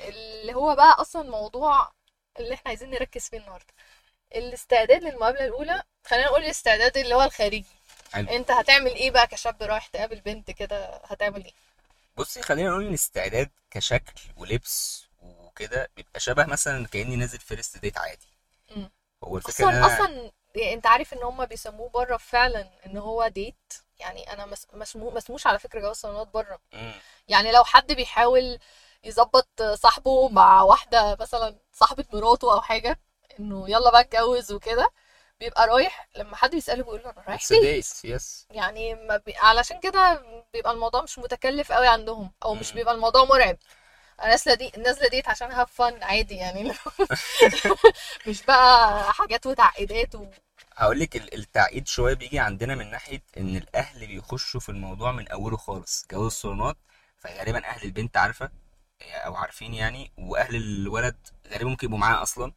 اللي 0.00 0.54
هو 0.54 0.74
بقى 0.74 0.92
أصلا 1.00 1.30
موضوع 1.30 1.92
اللي 2.40 2.54
إحنا 2.54 2.68
عايزين 2.68 2.90
نركز 2.90 3.28
فيه 3.28 3.38
النهارده. 3.38 3.74
الاستعداد 4.34 5.02
للمقابلة 5.02 5.44
الأولى 5.44 5.82
خلينا 6.06 6.26
نقول 6.26 6.44
الاستعداد 6.44 6.96
اللي 6.96 7.14
هو 7.14 7.22
الخارجي. 7.22 7.64
حلو. 8.12 8.28
انت 8.28 8.50
هتعمل 8.50 8.90
إيه 8.94 9.10
بقى 9.10 9.26
كشاب 9.26 9.62
رايح 9.62 9.86
تقابل 9.86 10.20
بنت 10.20 10.50
كده؟ 10.50 11.00
هتعمل 11.04 11.44
إيه؟ 11.44 11.52
بصي 12.16 12.42
خلينا 12.42 12.70
نقول 12.70 12.86
الاستعداد 12.86 13.50
كشكل 13.70 14.20
ولبس 14.36 15.06
وكده 15.20 15.90
بيبقى 15.96 16.20
شبه 16.20 16.46
مثلا 16.46 16.86
كأني 16.86 17.16
نازل 17.16 17.38
فيرست 17.38 17.78
ديت 17.78 17.98
عادي. 17.98 18.28
مم. 18.76 18.90
هو 19.24 19.36
الفكرة 19.36 19.52
أصلا 19.68 19.70
أنا 19.70 19.86
أصلا 19.86 20.32
يعني 20.54 20.74
أنت 20.74 20.86
عارف 20.86 21.12
إن 21.12 21.22
هم 21.22 21.44
بيسموه 21.46 21.88
بره 21.90 22.16
فعلا 22.16 22.70
إن 22.86 22.96
هو 22.96 23.28
ديت 23.28 23.72
يعني 23.98 24.32
أنا 24.32 24.46
مسمو 24.72 25.10
مسموش 25.10 25.46
على 25.46 25.58
فكرة 25.58 25.80
جواز 25.80 25.96
صالونات 25.96 26.28
بره. 26.28 26.60
يعني 27.28 27.52
لو 27.52 27.64
حد 27.64 27.92
بيحاول 27.92 28.58
يظبط 29.04 29.62
صاحبه 29.62 30.28
مع 30.28 30.62
واحدة 30.62 31.16
مثلا 31.20 31.56
صاحبة 31.72 32.04
مراته 32.12 32.52
أو 32.54 32.60
حاجة 32.60 33.00
إنه 33.40 33.70
يلا 33.70 33.90
بقى 33.90 34.00
اتجوز 34.00 34.52
وكده 34.52 34.90
بيبقى 35.40 35.66
رايح 35.66 36.08
لما 36.16 36.36
حد 36.36 36.50
بيسأله 36.50 36.82
بيقول 36.84 37.00
له 37.04 37.10
أنا 37.10 37.24
رايح 37.28 37.48
ديت 37.48 38.04
يس 38.04 38.46
يعني 38.50 38.94
ما 38.94 39.16
بي... 39.16 39.34
علشان 39.36 39.80
كده 39.80 40.22
بيبقى 40.52 40.72
الموضوع 40.72 41.02
مش 41.02 41.18
متكلف 41.18 41.72
قوي 41.72 41.86
عندهم 41.88 42.32
أو 42.44 42.54
مش. 42.54 42.72
بيبقى 42.72 42.94
الموضوع 42.94 43.24
مرعب. 43.24 43.56
نازلة 44.20 44.54
دي 44.54 44.72
نازلة 44.78 45.08
date 45.08 45.28
عشان 45.28 45.52
have 45.52 45.72
fun 45.72 46.02
عادي 46.02 46.34
يعني. 46.34 46.72
مش 48.26 48.42
بقى 48.42 49.12
حاجات 49.12 49.46
وتعقيدات 49.46 50.14
و... 50.14 50.26
هقول 50.76 51.00
لك 51.00 51.16
التعقيد 51.34 51.86
شوية 51.86 52.14
بيجي 52.14 52.38
عندنا 52.38 52.74
من 52.74 52.90
ناحية 52.90 53.22
إن 53.36 53.56
الأهل 53.56 54.06
بيخشوا 54.06 54.60
في 54.60 54.68
الموضوع 54.68 55.12
من 55.12 55.28
أوله 55.28 55.56
خالص. 55.56 56.06
جواز 56.10 56.24
الصالونات 56.26 56.76
فغالبا 57.18 57.66
أهل 57.66 57.82
البنت 57.86 58.16
عارفة 58.16 58.50
أو 59.02 59.34
عارفين 59.34 59.74
يعني 59.74 60.12
وأهل 60.18 60.56
الولد 60.56 61.16
غالبا 61.52 61.70
ممكن 61.70 61.86
يبقوا 61.86 62.00
معاه 62.00 62.22
أصلا. 62.22 62.52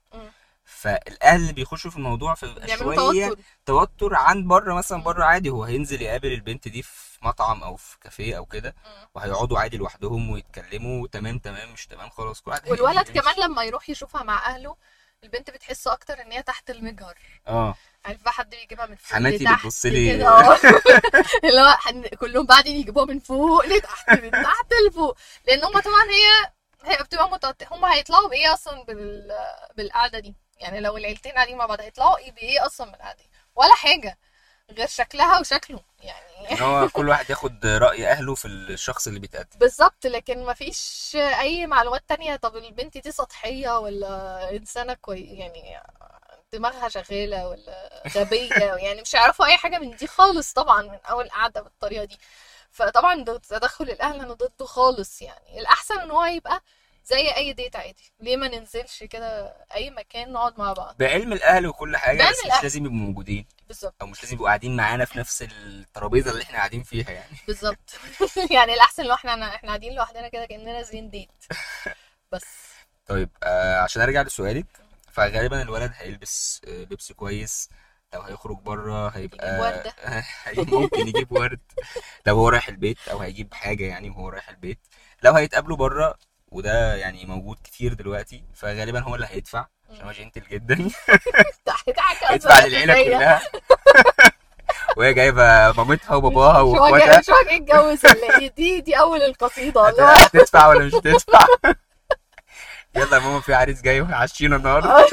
فالاهل 0.66 1.42
اللي 1.42 1.54
بيخشوا 1.54 1.92
في 1.92 1.98
الموضوع 1.98 2.34
فبيبقى 2.34 2.68
شوية 2.78 3.28
توتر 3.28 3.42
توتر 3.66 4.16
عن 4.16 4.48
بره 4.48 4.74
مثلا. 4.74 5.02
بره 5.04 5.24
عادي 5.24 5.50
هو 5.50 5.64
هينزل 5.64 6.02
يقابل 6.02 6.32
البنت 6.34 6.68
دي 6.68 6.82
في 6.82 7.18
مطعم 7.22 7.64
أو 7.64 7.76
في 7.76 7.98
كافيه 8.02 8.38
أو 8.38 8.46
كده. 8.46 8.76
وهيقعدوا 9.16 9.60
عادي 9.60 9.78
لوحدهم 9.78 10.30
ويتكلموا 10.30 11.08
تمام 11.08 11.40
تمام 11.40 11.74
مش 11.74 11.88
تمام 11.88 12.10
خلاص 12.10 12.42
كل 12.42 12.52
واحد 12.52 12.70
والولد. 12.70 13.10
كمان 13.10 13.36
لما 13.40 13.64
يروح 13.64 13.90
يشوفها 13.90 14.24
مع 14.24 14.46
أهله 14.46 14.76
البنت 15.24 15.50
بتحس 15.50 15.88
أكتر 15.88 16.22
إن 16.22 16.32
هي 16.32 16.42
تحت 16.42 16.70
المجهر 16.70 17.18
آه 17.48 17.76
عارف 18.06 18.24
بقى 18.24 18.34
حد 18.34 18.50
بيجيبها 18.50 18.86
من 18.86 18.96
فوق 18.96 19.18
حماتي 19.18 19.46
بتبص 19.56 19.86
لي 19.86 20.28
آه 20.28 20.58
اللي 21.46 21.62
هو 21.62 21.78
كلهم 22.20 22.46
بعدين 22.46 22.76
يجيبوها 22.76 23.06
من 23.06 23.20
فوق 23.20 23.66
لتحت 23.66 24.10
من 24.10 24.32
تحت 24.32 24.68
لفوق 24.90 25.18
لأن 25.48 25.64
هم 25.64 25.72
طبعا 25.80 26.04
هي 26.10 26.52
هي 26.86 27.04
بتبقى 27.04 27.30
متوتر 27.30 27.68
هم 27.72 27.86
هيطلعوا 27.86 28.30
بإيه 28.30 28.54
أصلا 28.54 28.84
بال... 28.84 29.32
بالقعدة 29.78 30.20
دي؟ 30.20 30.36
يعني 30.58 30.80
لو 30.80 30.98
العيلتين 30.98 31.32
قاعدين 31.32 31.58
مع 31.58 31.66
بعض 31.66 31.82
هيطلعوا 31.82 32.18
إيه 32.18 32.32
بإيه 32.32 32.66
أصلا 32.66 32.88
من 32.88 32.94
القعدة 32.96 33.18
دي؟ 33.18 33.30
ولا 33.56 33.76
حاجة 33.76 34.18
غير 34.72 34.88
شكلها 34.88 35.40
وشكله 35.40 35.80
يعني. 36.00 36.52
إن 36.52 36.60
هو 36.60 36.90
كل 36.90 37.10
واحد 37.10 37.30
ياخد 37.30 37.66
رأي 37.66 38.08
أهله 38.12 38.36
في 38.36 38.48
الشخص 38.48 39.08
اللي 39.08 39.20
بيتقدم. 39.20 39.60
بالظبط 39.60 40.06
لكن 40.06 40.44
ما 40.46 40.54
فيش 40.54 41.12
أي 41.16 41.68
معلومات 41.68 42.04
تانية 42.08 42.36
طب 42.36 42.56
البنت 42.58 42.98
دي 42.98 43.12
سطحية 43.12 43.80
ولا 43.80 44.50
إنسانة 44.52 44.94
كوي 44.94 45.22
يعني 45.22 45.80
دماغها 46.54 46.90
شغالة 46.90 47.48
ولا 47.48 48.04
غبية 48.16 48.76
يعني 48.76 49.02
مش 49.02 49.16
هيعرفوا 49.16 49.46
أي 49.46 49.58
حاجة 49.58 49.78
من 49.80 49.96
دي 49.96 50.08
خالص 50.08 50.54
طبعا 50.54 50.82
من 50.82 51.00
أول 51.10 51.30
قعدة 51.30 51.62
بالطريقة 51.62 52.06
دي. 52.06 52.20
فطبعا 52.76 53.24
ده 53.24 53.38
تدخل 53.38 53.86
الأهل 53.86 54.22
أنا 54.22 54.34
ضده 54.34 54.66
خالص 54.66 55.22
يعني. 55.22 55.60
الأحسن 55.60 56.00
إن 56.00 56.12
هو 56.12 56.26
يبقى 56.26 56.62
زي 57.06 57.36
أي 57.36 57.54
ديت 57.54 57.76
عادي. 57.76 58.14
ليه 58.20 58.38
ما 58.38 58.48
ننزلش 58.48 59.04
كده 59.04 59.54
أي 59.76 59.90
مكان 59.90 60.32
نقعد 60.34 60.60
مع 60.60 60.74
بعض؟ 60.74 60.96
بعلم 61.00 61.34
الأهل 61.34 61.68
وكل 61.68 61.98
حاجة 61.98 62.18
بعلم 62.18 62.32
بس 62.32 62.40
مش 62.40 62.46
الأهل. 62.46 62.64
لازم 62.64 62.86
يبقوا 62.86 62.98
موجودين. 62.98 63.46
بالظبط. 63.68 63.94
أو 64.02 64.08
مش 64.08 64.24
لازم 64.24 64.34
يبقوا 64.36 64.48
قاعدين 64.48 64.76
معانا 64.76 65.06
في 65.06 65.20
نفس 65.20 65.42
الترابيزة 65.42 66.32
اللي 66.32 66.44
إحنا 66.44 66.58
قاعدين 66.58 66.84
فيها 66.84 67.12
يعني. 67.12 67.38
بالظبط. 67.48 68.00
يعني 68.56 68.74
الأحسن 68.74 69.04
لو 69.06 69.14
إحنا 69.14 69.56
إحنا 69.56 69.70
قاعدين 69.70 69.94
لوحدنا 69.96 70.28
كده 70.28 70.46
كأننا 70.46 70.74
نازلين 70.74 71.10
ديت 71.10 71.30
بس. 72.32 72.46
طيب 73.08 73.30
آه 73.44 73.80
عشان 73.80 74.02
أرجع 74.02 74.22
لسؤالك 74.22 74.66
فغالبا 75.12 75.62
الولد 75.62 75.92
هيلبس 75.96 76.62
آه 76.68 76.70
لبس 76.92 77.12
كويس 77.12 77.70
لو 78.16 78.22
هيخرج 78.22 78.58
بره 78.58 79.08
هيبقى 79.08 79.60
وردة. 79.60 79.94
ممكن 80.80 81.08
يجيب 81.08 81.32
ورد. 81.32 81.60
لو 82.26 82.36
هو 82.36 82.50
رايح 82.50 82.68
البيت 82.68 82.98
أو 83.12 83.18
هيجيب 83.20 83.54
حاجة 83.54 83.84
يعني 83.84 84.10
وهو 84.10 84.30
رايح 84.30 84.50
البيت. 84.50 84.80
لو 85.24 85.34
هيتقابلوا 85.34 85.78
بره 85.78 86.16
وده 86.52 86.96
يعني 86.96 87.26
موجود 87.26 87.58
كتير 87.64 87.94
دلوقتي 87.94 88.44
فغالبا 88.54 89.00
هو 89.00 89.16
اللي 89.16 89.28
هيدفع. 89.30 89.66
عشان 89.92 90.06
هو 90.06 90.12
جنتل 90.12 90.42
جدا. 90.52 90.90
تحت 91.66 91.90
تحت 91.90 92.32
يدفع 92.32 92.66
للعيلة 92.66 93.04
كلها. 93.04 93.42
وهي 94.98 95.14
جايبة 95.14 95.72
مامتها 95.72 96.16
وباباها 96.16 96.62
وإخواتها. 96.62 97.20
مش 97.20 97.30
واجه 97.30 97.52
يتجوز 97.52 98.06
ولا 98.06 98.40
إيه؟ 98.40 98.48
دي 98.52 98.82
دي 98.82 99.00
أول 99.00 99.22
القصيدة 99.22 99.82
هو 99.82 100.06
هتدفع 100.06 100.68
ولا 100.68 100.86
مش 100.86 100.96
هتدفع؟ 100.96 101.46
يلا 102.96 103.18
يا 103.18 103.22
ماما 103.22 103.40
في 103.40 103.54
عريس 103.54 103.82
جاي 103.82 104.02
وهيعشينا 104.02 104.56
النهارده. 104.56 105.08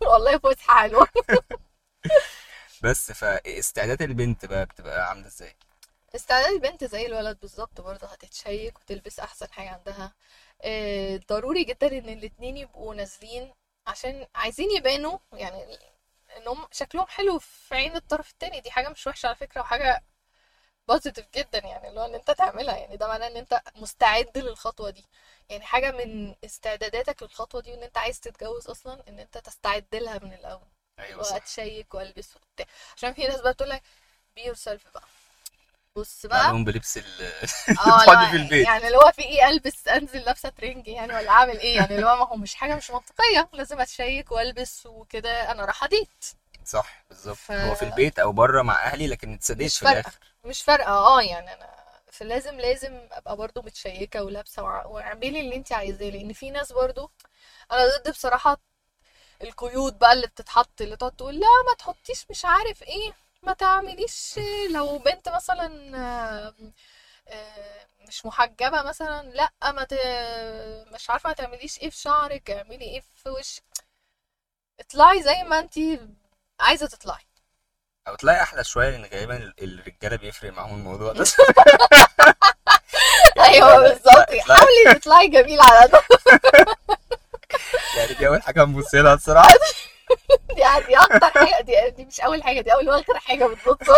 والله 0.00 0.38
فسحة 0.38 0.82
حلوة. 0.82 1.08
بس 2.82 3.12
فاستعداد 3.12 4.02
البنت 4.02 4.44
بقى 4.46 4.66
بتبقى 4.66 5.08
عاملة 5.08 5.26
إزاي؟ 5.26 5.56
استعداد 6.14 6.52
البنت 6.52 6.84
زي 6.84 7.06
الولد 7.06 7.40
بالظبط 7.40 7.80
برضه 7.80 8.06
هتتشيك 8.06 8.78
وتلبس 8.78 9.20
أحسن 9.20 9.52
حاجة 9.52 9.70
عندها. 9.70 10.12
آه، 10.62 11.20
ضروري 11.28 11.64
جدا 11.64 11.86
إن 11.98 12.08
الاتنين 12.08 12.56
يبقوا 12.56 12.94
نازلين 12.94 13.52
عشان 13.86 14.26
عايزين 14.34 14.70
يبانوا 14.76 15.18
يعني 15.32 15.78
إنهم 16.36 16.66
شكلهم 16.72 17.06
حلو 17.06 17.38
في 17.38 17.74
عين 17.74 17.96
الطرف 17.96 18.30
التاني. 18.30 18.60
دي 18.60 18.70
حاجة 18.70 18.88
مش 18.88 19.06
وحشة 19.06 19.26
على 19.26 19.36
فكرة 19.36 19.60
وحاجة 19.60 20.02
positive 20.88 21.26
جدا 21.34 21.58
يعني 21.58 21.88
اللي 21.88 22.00
هو 22.00 22.04
إن 22.04 22.14
أنت 22.14 22.30
تعملها. 22.30 22.76
يعني 22.76 22.96
ده 22.96 23.08
معناه 23.08 23.26
إن 23.26 23.36
أنت 23.36 23.60
مستعد 23.76 24.38
للخطوة 24.38 24.90
دي. 24.90 25.04
يعني 25.48 25.64
حاجة 25.64 25.90
من 25.90 26.34
استعداداتك 26.44 27.22
للخطوة 27.22 27.60
دي 27.60 27.72
وإن 27.72 27.82
أنت 27.82 27.98
عايز 27.98 28.20
تتجوز 28.20 28.66
أصلا 28.68 29.02
إن 29.08 29.18
أنت 29.18 29.38
تستعد 29.38 29.94
لها 29.94 30.18
من 30.18 30.32
الأول. 30.32 30.68
أيوه 30.98 31.22
صح. 31.22 31.32
وأتشيك 31.34 31.94
وألبس 31.94 32.36
وبتاع. 32.36 32.66
عشان 32.96 33.12
في 33.12 33.26
ناس 33.26 33.40
بقى 33.40 33.52
بتقول 33.52 33.70
لك 33.70 33.82
be 34.36 34.44
yourself 34.44 34.82
بقى. 34.94 35.04
بص 35.96 36.26
بقى. 36.26 36.44
معلوم 36.44 36.64
بلبس 36.64 36.96
ال 36.98 37.04
آه 37.78 38.04
تقعدي 38.06 38.30
في 38.30 38.36
البيت. 38.36 38.66
يعني 38.66 38.86
اللي 38.86 38.96
هو 38.98 39.12
في 39.12 39.22
إيه 39.22 39.48
ألبس 39.48 39.88
أنزل 39.88 40.18
لابسة 40.20 40.48
ترنج 40.48 40.88
يعني 40.88 41.14
ولا 41.14 41.30
أعمل 41.30 41.58
إيه؟ 41.60 41.76
يعني 41.76 41.94
اللي 41.94 42.06
هو 42.06 42.16
ما 42.16 42.26
هو 42.28 42.36
مش 42.36 42.54
حاجة 42.54 42.74
مش 42.76 42.90
منطقية. 42.90 43.48
لازم 43.52 43.80
أتشيك 43.80 44.32
وألبس 44.32 44.86
وكده 44.86 45.50
أنا 45.50 45.64
رايحه 45.64 45.86
date 45.86 46.24
صح 46.64 47.04
بالظبط. 47.08 47.36
ف- 47.36 47.52
هو 47.52 47.74
في 47.74 47.82
البيت 47.82 48.18
أو 48.18 48.32
بره 48.32 48.62
مع 48.62 48.84
أهلي 48.84 49.06
لكن 49.06 49.38
مش 49.50 49.78
في 49.78 49.82
الآخر. 49.90 50.12
مش 50.44 50.62
فارقة. 50.62 50.88
آه 50.92 51.22
يعني 51.22 51.54
أنا 51.54 51.76
فلازم 52.12 52.54
لازم 52.60 53.00
أبقى 53.12 53.36
برضو 53.36 53.62
متشيكة 53.62 54.22
ولابسة 54.24 54.62
واعملي 54.62 55.40
اللي 55.40 55.56
انت 55.56 55.72
عايزاه. 55.72 56.10
لأن 56.10 56.32
في 56.32 56.50
ناس 56.50 56.72
برضو 56.72 57.10
أنا 57.72 57.86
ضد 57.86 58.10
بصراحة 58.10 58.56
القيود 59.42 59.98
بقى 59.98 60.12
اللي 60.12 60.26
بتتحط 60.26 60.80
اللي 60.80 60.96
تقعد 60.96 61.12
تقول 61.16 61.34
لا 61.34 61.46
ما 61.68 61.74
تحطيش 61.78 62.26
مش 62.30 62.44
عارف 62.44 62.82
إيه 62.82 63.12
ما 63.42 63.52
تعمليش 63.52 64.40
لو 64.70 64.98
بنت 64.98 65.28
مثلا 65.28 65.96
آه، 67.28 67.86
مش 68.08 68.26
محجبة 68.26 68.82
مثلا 68.82 69.22
لا 69.30 69.72
ما 69.72 69.84
ت... 69.84 69.94
مش 70.94 71.10
عارفة 71.10 71.28
ما 71.28 71.34
تعمليش 71.34 71.78
إيه 71.78 71.90
في 71.90 71.96
شعرك 71.96 72.50
اعملي 72.50 72.84
إيه 72.84 73.00
في 73.22 73.28
وشك. 73.28 73.62
اطلعي 74.80 75.22
زي 75.22 75.44
ما 75.44 75.58
انتي 75.58 76.00
عايزة 76.60 76.86
تطلعي. 76.86 77.26
أو 78.08 78.14
تلاقي 78.14 78.42
أحلى 78.42 78.64
شوية 78.64 78.90
لأن 78.90 79.04
غالبا 79.04 79.36
ال- 79.36 79.54
الرجالة 79.62 80.16
بيفرق 80.16 80.52
معاهم 80.52 80.74
الموضوع 80.78 81.12
ده. 81.12 81.24
يعني 83.36 83.48
أيوه 83.54 83.76
لا، 83.76 83.88
بالظبط. 83.88 84.30
حاولي 84.50 84.94
تطلعي 85.00 85.28
جميل 85.28 85.60
على 85.60 85.88
ده. 85.88 86.02
يعني 87.96 88.14
دي 88.14 88.28
أول 88.28 88.42
حاجة 88.42 88.64
هنبص 88.64 88.94
لها 88.94 89.14
الصراحة. 89.14 89.48
دي 90.56 90.62
دي 90.86 90.96
أكتر 90.96 91.30
حاجة 91.46 91.62
دي, 91.62 91.90
دي 91.90 92.04
مش 92.04 92.20
أول 92.20 92.42
حاجة 92.42 92.60
دي 92.60 92.72
أول 92.72 92.88
واخر 92.88 93.18
حاجة 93.18 93.44
بتبص 93.44 93.76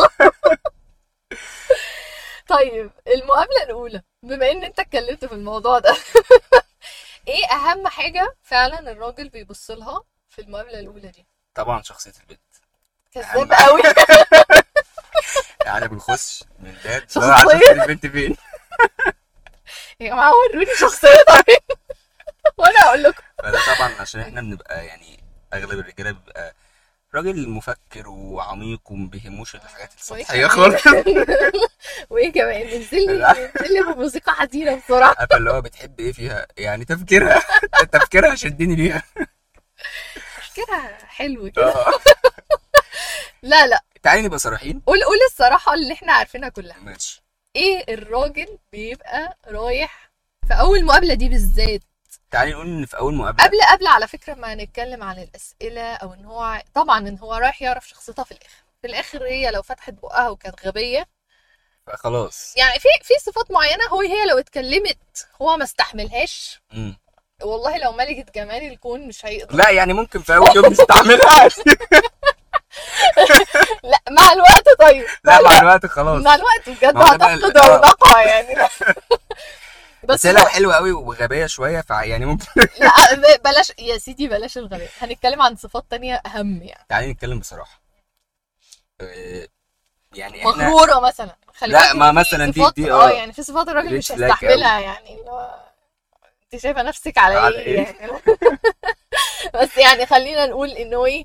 طيب 2.48 2.90
المقابلة 3.06 3.62
الأولى 3.62 4.02
بما 4.22 4.50
إن 4.50 4.64
أنت 4.64 4.78
اتكلمت 4.80 5.24
في 5.24 5.32
الموضوع 5.32 5.78
ده 5.78 5.96
إيه 7.28 7.46
أهم 7.52 7.88
حاجة 7.88 8.36
فعلا 8.42 8.92
الراجل 8.92 9.28
بيبص 9.28 9.70
لها 9.70 10.02
في 10.28 10.40
المقابلة 10.40 10.78
الأولى 10.78 11.08
دي؟ 11.08 11.26
طبعا 11.54 11.82
شخصية 11.82 12.12
البنت. 12.20 12.40
كذاب 13.12 13.52
قوي 13.52 13.82
يعني 15.66 15.88
بنخش 15.88 16.44
من 16.58 16.76
باب 16.84 17.02
شخصية. 17.08 17.20
لا 17.20 17.34
عشان 17.34 17.80
البنت 17.80 18.06
فين. 18.06 18.36
يا 20.00 20.08
جماعة 20.08 20.32
وروني 20.36 20.74
شخصية 20.76 21.24
طيب. 21.28 21.78
وأنا 22.58 22.78
أقول 22.80 23.02
لكم 23.02 23.17
طبعا 23.78 23.90
عشان 24.00 24.20
إحنا 24.20 24.40
بنبقى 24.40 24.86
يعني 24.86 25.20
أغلب 25.54 25.78
الرجالة 25.78 26.10
بيبقى 26.10 26.54
راجل 27.14 27.48
مفكر 27.48 28.08
وعميق 28.08 28.80
وما 28.90 29.06
بيهموش 29.08 29.54
الحاجات 29.54 29.94
السطحية؟ 29.94 30.46
خالص. 30.46 30.82
وإيه 32.10 32.32
كمان؟ 32.32 32.66
نزل 32.78 33.18
لي 33.70 33.82
بموسيقى 33.94 34.32
حزينه 34.32 34.74
بسرعة. 34.76 35.14
عارفة 35.18 35.36
اللي 35.36 35.50
هو 35.52 35.60
بتحب 35.60 36.00
إيه 36.00 36.12
فيها؟ 36.12 36.46
يعني 36.58 36.84
تفكيرها. 36.84 37.42
تفكيرها 37.92 38.34
شدني 38.34 38.74
ليها. 38.76 39.02
تفكيرها 40.38 40.98
حلو 41.06 41.50
كده. 41.50 41.74
آه. 41.74 41.92
لا 43.42 43.66
لا. 43.66 43.80
تعالي 44.02 44.22
نبقى 44.22 44.38
صريحين 44.38 44.82
قول 44.86 45.04
قول 45.04 45.18
الصراحة 45.30 45.74
اللي 45.74 45.92
إحنا 45.92 46.12
عارفينها 46.12 46.48
كلها. 46.48 46.78
ماشي. 46.78 47.22
إيه 47.56 47.94
الراجل 47.94 48.58
بيبقى 48.72 49.36
رايح 49.48 50.10
في 50.48 50.54
أول 50.54 50.84
مقابلة 50.84 51.14
دي 51.14 51.28
بالذات؟ 51.28 51.80
تعالي 52.30 52.52
نقول 52.52 52.66
إن 52.66 52.86
في 52.86 52.98
أول 52.98 53.14
مقابلة 53.14 53.44
قبل 53.44 53.58
قبل 53.72 53.86
على 53.86 54.08
فكرة 54.08 54.34
ما 54.34 54.54
نتكلم 54.54 55.02
عن 55.02 55.18
الأسئلة 55.18 55.94
أو 55.94 56.14
إن 56.14 56.24
هو 56.24 56.62
طبعا 56.74 56.98
إن 56.98 57.18
هو 57.18 57.34
رايح 57.34 57.62
يعرف 57.62 57.88
شخصيتها 57.88 58.24
في 58.24 58.32
الآخر. 58.32 58.54
في 58.82 58.86
الآخر 58.88 59.24
هي 59.24 59.50
لو 59.50 59.62
فتحت 59.62 59.92
بقها 60.02 60.28
وكانت 60.28 60.66
غبية. 60.66 61.08
فخلاص. 61.86 62.54
يعني 62.56 62.78
في 62.78 62.88
في 63.02 63.14
صفات 63.26 63.50
معينة 63.50 63.84
هو 63.90 64.00
هي 64.00 64.26
لو 64.26 64.38
اتكلمت 64.38 65.28
هو 65.42 65.56
ما 65.56 65.64
استحملهاش. 65.64 66.60
والله 67.42 67.78
لو 67.78 67.92
ملكة 67.92 68.32
جمال 68.34 68.62
الكون 68.72 69.08
مش 69.08 69.26
هيقدر. 69.26 69.56
لا 69.56 69.70
يعني 69.70 69.92
ممكن 69.92 70.22
في 70.22 70.36
أول 70.36 70.56
يوم 70.56 70.66
نستعملها 70.66 71.48
لا 73.82 73.98
مع 74.10 74.32
الوقت 74.32 74.64
طيب. 74.78 75.06
لا 75.24 75.42
مع 75.42 75.60
الوقت. 75.60 75.86
خلاص. 75.86 76.22
مع 76.24 76.34
الوقت 76.34 76.68
بجد 76.68 76.96
هتفقد. 76.96 77.58
رونقها 77.58 78.22
يعني. 78.22 78.68
بس 80.08 80.26
هي 80.26 80.32
لو 80.32 80.46
حلوة 80.46 80.74
قوي 80.74 80.92
وغبية 80.92 81.46
شوية 81.46 81.80
فيعني 81.80 82.26
ممكن 82.26 82.46
لا 82.80 83.14
ب- 83.14 83.42
بلاش 83.42 83.72
يا 83.78 83.98
سيدي 83.98 84.28
بلاش 84.28 84.58
الغباء. 84.58 84.88
هنتكلم 85.00 85.42
عن 85.42 85.56
صفات 85.56 85.84
تانية 85.90 86.14
أهم 86.26 86.62
يعني. 86.62 86.84
تعالي 86.88 87.12
نتكلم 87.12 87.38
بصراحة. 87.38 87.80
آه، 89.00 89.48
يعني 90.14 90.38
إحنا 90.50 90.68
مغرورة 90.68 91.00
مثلا. 91.00 91.36
خلي 91.54 91.72
لا، 91.72 91.92
ما 91.94 92.12
مثلا 92.12 92.50
دي- 92.50 92.70
دي 92.76 92.92
آه 92.92 93.06
آه 93.08 93.10
يعني 93.10 93.32
في 93.32 93.42
صفات 93.42 93.68
الراجل 93.68 93.96
مش 93.98 94.12
هيستحملها 94.12 94.80
يعني 94.80 95.20
اللي 95.20 95.30
هو 95.30 95.60
أنت 96.52 96.62
شايفة 96.62 96.82
نفسك 96.82 97.18
على 97.18 97.34
على 97.34 97.58
إيه 97.58 97.64
إيه؟ 97.78 97.84
يعني؟ 98.00 98.12
بس 99.54 99.76
يعني 99.76 100.06
خلينا 100.06 100.46
نقول 100.46 100.70
انه 100.70 101.04
إيه 101.04 101.24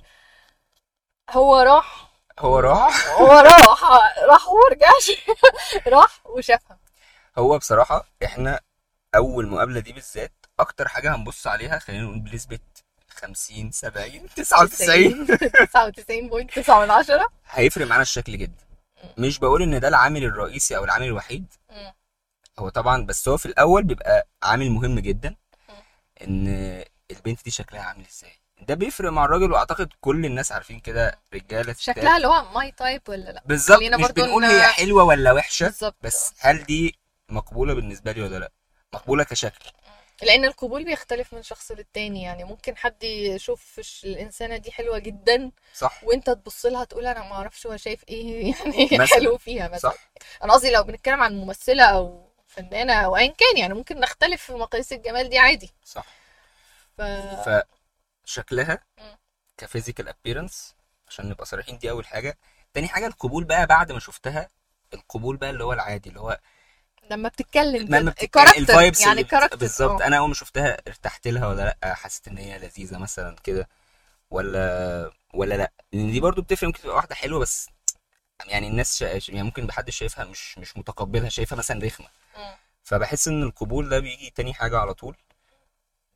هو 1.30 1.60
راح. 1.60 2.12
هو 2.40 2.60
راح؟ 2.60 3.08
هو 3.08 3.32
راح 3.32 3.84
راح 4.30 4.48
ورجعش 4.50 5.12
راح 5.88 6.20
وشافها. 6.26 6.78
هو 7.38 7.58
بصراحة 7.58 8.06
إحنا 8.26 8.60
أول 9.16 9.48
مقابلة 9.48 9.80
دي 9.80 9.94
بالذات 9.94 10.34
أكتر 10.60 10.88
حاجة 10.88 11.16
هنبص 11.16 11.48
عليها 11.48 11.80
خلينا 11.80 12.04
نقول 12.04 12.20
بنسبة 12.20 12.60
50 13.10 13.72
70 13.72 14.30
99 14.36 15.28
99.9 15.28 16.70
من 16.70 16.92
عشرة. 16.92 17.30
هيفرق 17.50 17.88
معانا 17.88 18.02
الشكل 18.02 18.38
جدا. 18.38 18.64
مش 19.18 19.40
بقول 19.40 19.64
إن 19.64 19.80
ده 19.80 19.88
العامل 19.88 20.24
الرئيسي 20.24 20.78
أو 20.78 20.84
العامل 20.84 21.06
الوحيد. 21.06 21.46
هو 22.60 22.70
طبعا 22.70 23.06
بس 23.06 23.28
هو 23.30 23.38
في 23.38 23.46
الأول 23.46 23.84
بيبقى 23.84 24.28
عامل 24.44 24.72
مهم 24.72 25.00
جدا. 25.00 25.36
إن 26.22 26.48
البنت 27.12 27.44
دي 27.44 27.52
شكلها 27.52 27.82
عامل 27.82 28.06
إزاي. 28.12 28.32
ده 28.62 28.76
بيفرق 28.76 29.12
مع 29.12 29.26
الراجل 29.26 29.52
وأعتقد 29.52 29.90
كل 30.02 30.26
الناس 30.26 30.52
عارفين 30.52 30.80
كده 30.80 31.20
رجالة. 31.34 31.76
شكلها 31.80 32.18
اللي 32.18 32.28
هو 32.28 32.52
my 32.54 32.72
type 32.72 33.02
ولا 33.10 33.32
لأ. 33.32 33.44
بالظبط. 33.46 33.82
مش 33.82 34.12
بنقول 34.12 34.44
هي 34.44 34.64
حلوة 34.64 35.04
ولا 35.04 35.32
وحشة 35.32 35.66
بالظبط. 35.66 35.96
بس 36.02 36.34
هل 36.40 36.64
دي 36.64 37.00
مقبولة 37.30 37.74
بالنسبة 37.74 38.12
لي 38.12 38.22
ولا 38.22 38.40
لأ؟ 38.40 38.52
مقبولة 38.94 39.24
كشكل. 39.24 39.72
لأن 40.22 40.46
القبول 40.46 40.86
بيختلف 40.86 41.34
من 41.34 41.44
شخص 41.44 41.72
للتاني 41.72 42.24
يعني 42.24 42.44
ممكن 42.44 42.78
حد 42.78 43.04
يشوف 43.04 43.82
الإنسانة 44.04 44.58
دي 44.58 44.72
حلوة 44.72 45.00
جدا 45.00 45.52
صح. 45.74 46.04
وأنت 46.04 46.30
تبص 46.30 46.66
لها 46.66 46.84
تقول 46.84 47.06
أنا 47.08 47.20
ما 47.20 47.32
أعرفش 47.32 47.68
هو 47.68 47.78
شايف 47.78 48.04
إيه 48.10 48.54
يعني. 48.92 49.08
حلو 49.08 49.38
فيها 49.38 49.68
مثلا. 49.68 49.92
صح. 49.92 49.98
أنا 50.44 50.54
قصدي 50.54 50.72
لو 50.72 50.84
بنتكلم 50.84 51.24
عن 51.24 51.36
ممثلة 51.38 51.84
أو 51.84 52.30
فنانة 52.48 52.94
أو 52.94 53.18
ايا 53.18 53.28
كان 53.28 53.58
يعني 53.58 53.74
ممكن 53.74 54.00
نختلف 54.00 54.42
في 54.44 54.54
مقاييس 54.54 54.94
الجمال 54.94 55.30
دي 55.30 55.38
عادي. 55.40 55.72
صح. 55.86 56.06
ف 56.98 57.02
فشكلها. 58.26 58.80
ك 59.58 59.63
physical 59.63 60.08
appearance 60.08 60.76
عشان 61.08 61.30
نبقى 61.30 61.46
صريحين 61.46 61.78
دي 61.78 61.90
أول 61.90 62.06
حاجة. 62.06 62.38
تاني 62.74 62.88
حاجة 62.88 63.08
القبول 63.08 63.44
بقى 63.44 63.68
بعد 63.68 63.92
ما 63.92 64.00
شفتها 64.00 64.48
القبول 64.94 65.38
بقى 65.38 65.50
اللي 65.50 65.64
هو 65.64 65.74
العادي 65.74 66.10
اللي 66.10 66.20
هو 66.20 66.40
لما 67.12 67.30
بتتكلم 67.30 67.96
لما 67.96 68.12
بتتكلم 68.12 68.48
ال 68.58 68.65
vibes 68.65 69.02
يعني 69.02 69.24
character 69.24 69.58
بالظبط. 69.58 70.02
آه. 70.02 70.08
أنا 70.08 70.18
أول 70.18 70.28
ما 70.28 70.34
شفتها 70.34 70.78
ارتحت 70.88 71.28
لها 71.28 71.48
ولا 71.48 71.76
لأ؟ 71.84 71.94
حسيت 71.94 72.28
إن 72.28 72.38
هي 72.38 72.60
لذيذة 72.60 72.98
مثلا 72.98 73.36
كده 73.44 73.68
ولا 74.32 75.12
ولا 75.34 75.56
لأ؟ 75.56 75.72
لأن 75.94 76.12
دي 76.12 76.20
برضو 76.20 76.42
بتفرق 76.42 76.68
ممكن 76.68 76.82
تبقى 76.82 76.96
واحدة 76.96 77.16
حلوة 77.16 77.40
بس 77.40 77.70
يعني 78.46 78.68
الناس 78.68 78.98
شا... 78.98 79.06
يعني 79.32 79.44
ممكن 79.44 79.68
محدش 79.68 79.98
شايفها 79.98 80.26
مش 80.26 80.58
مش 80.58 80.78
متقبلها 80.78 81.30
شايفها 81.30 81.58
مثلا 81.58 81.86
رخمة. 81.86 82.08
فبحس 82.84 83.28
إن 83.28 83.44
القبول 83.44 83.90
ده 83.90 84.00
بيجي 84.00 84.30
تاني 84.36 84.54
حاجة 84.54 84.78
على 84.78 84.94
طول. 84.94 85.16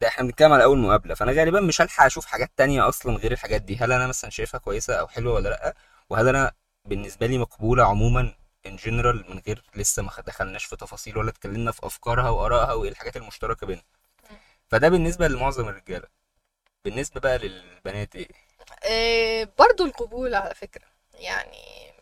ده 0.02 0.08
إحنا 0.08 0.24
بنتكلم 0.24 0.54
على 0.54 0.64
أول 0.64 0.78
مقابلة. 0.78 1.16
فأنا 1.16 1.32
غالبا 1.32 1.60
مش 1.62 1.82
هلحق 1.82 2.06
أشوف 2.06 2.26
حاجات 2.26 2.52
تانية 2.58 2.90
أصلا 2.90 3.18
غير 3.18 3.32
الحاجات 3.32 3.62
دي. 3.62 3.78
هل 3.78 3.92
أنا 3.92 4.08
مثلا 4.08 4.30
شايفها 4.30 4.58
كويسة 4.60 4.96
أو 4.96 5.08
حلوة 5.08 5.34
ولا 5.34 5.50
لأ؟ 5.50 5.76
وهل 6.10 6.28
أنا 6.28 6.52
بالنسبة 6.86 7.28
لي 7.28 7.38
مقبولة 7.38 7.86
عموما 7.86 8.34
ان 8.68 8.76
جنرال 8.76 9.26
من 9.30 9.42
غير 9.48 9.64
لسه 9.76 10.04
ما 10.04 10.12
دخلناش 10.28 10.66
في 10.66 10.76
تفاصيل 10.76 11.18
ولا 11.18 11.30
اتكلمنا 11.30 11.72
في 11.72 11.86
أفكارها 11.86 12.30
وآرائها 12.30 12.74
وإيه 12.74 12.90
الحاجات 12.90 13.18
المشتركة 13.18 13.68
بينها 13.68 13.84
فده 14.70 14.90
بالنسبة 14.90 15.28
لمعظم 15.28 15.68
الرجالة. 15.70 16.08
بالنسبة 16.86 17.22
بقى 17.22 17.38
للبنات 17.38 18.16
إيه؟ 18.16 18.28
إيه 18.84 19.50
برضو 19.60 19.86
القبول 19.86 20.36
على 20.36 20.56
فكرة. 20.56 20.86
يعني 21.14 21.94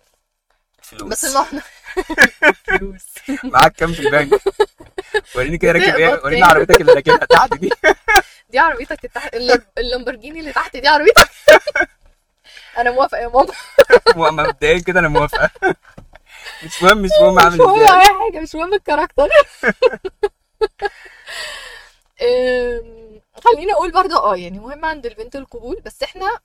الفلوس. 0.79 1.11
بس 1.11 1.25
المعنى 1.25 1.61
فلوس 2.63 3.05
معاك 3.53 3.71
كام 3.71 3.93
في 3.93 3.99
البنك؟ 3.99 4.41
وريني 5.35 5.57
كده 5.57 5.71
راكب 5.71 5.95
إيه؟ 5.95 6.21
وريني. 6.23 6.43
عربيتك 6.43 6.81
اللي 6.81 6.93
راكبها 6.93 7.25
تحت 7.25 7.53
دي. 7.53 7.69
دي 8.49 8.59
عربيتك 8.59 9.05
التح... 9.05 9.29
اللامبرجيني 9.77 10.39
اللي 10.39 10.53
تحت 10.53 10.77
دي 10.77 10.87
عربيتك. 10.87 11.29
أنا 12.77 12.91
موافقة 12.91 13.21
يا 13.21 13.27
ماما. 13.27 14.43
مبدئيا 14.43 14.79
كده 14.79 14.99
أنا 14.99 15.07
موافقة. 15.07 15.49
مش 16.63 16.83
مهم 16.83 16.97
مش 16.97 17.09
مهم 17.21 17.35
مش 17.35 17.43
اعمل 17.43 17.57
مهم 17.57 17.79
إزاي. 17.79 17.97
أي 17.99 18.05
حاجة 18.19 18.39
مش 18.39 18.55
مهم 18.55 18.73
الكاركتر. 18.73 19.27
خليني 23.43 23.73
أقول 23.73 23.91
برضه 23.91 24.17
آه 24.17 24.35
يعني 24.35 24.59
مهم 24.59 24.85
عند 24.85 25.05
البنت 25.05 25.35
القبول 25.35 25.81
بس 25.85 26.03
إحنا 26.03 26.39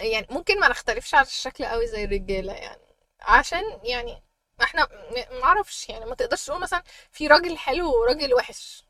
يعني 0.00 0.26
ممكن 0.30 0.60
ما 0.60 0.68
نختلفش 0.68 1.14
على 1.14 1.26
الشكل 1.26 1.64
قوي 1.64 1.86
زي 1.86 2.04
الرجالة 2.04 2.52
يعني. 2.52 2.80
عشان 3.20 3.62
يعني 3.84 4.22
إحنا 4.62 4.84
م- 4.84 5.40
معرفش 5.40 5.88
يعني 5.88 6.04
ما 6.04 6.14
تقدرش 6.14 6.46
تقول 6.46 6.60
مثلا 6.60 6.82
في 7.12 7.26
راجل 7.26 7.58
حلو 7.58 7.90
وراجل 8.00 8.34
وحش. 8.34 8.84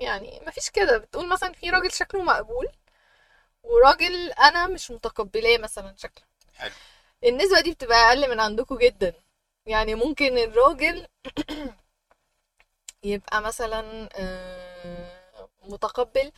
يعني 0.00 0.40
ما 0.46 0.50
فيش 0.50 0.70
كده 0.70 0.98
بتقول 0.98 1.28
مثلا 1.28 1.52
في 1.52 1.70
راجل 1.70 1.92
شكله 1.92 2.22
مقبول 2.22 2.68
وراجل 3.62 4.30
أنا 4.32 4.66
مش 4.66 4.90
متقبلاه 4.90 5.58
مثلا 5.58 5.94
شكله. 5.98 6.24
حلو. 6.56 6.72
النسبة 7.24 7.60
دي 7.60 7.72
بتبقى 7.72 8.08
أقل 8.08 8.30
من 8.30 8.40
عندكم 8.40 8.78
جدا. 8.78 9.12
يعني 9.66 9.94
ممكن 9.94 10.38
الراجل 10.38 11.06
يبقى 13.02 13.42
مثلا 13.42 14.08
آه، 14.16 15.48
متقبل 15.62 16.32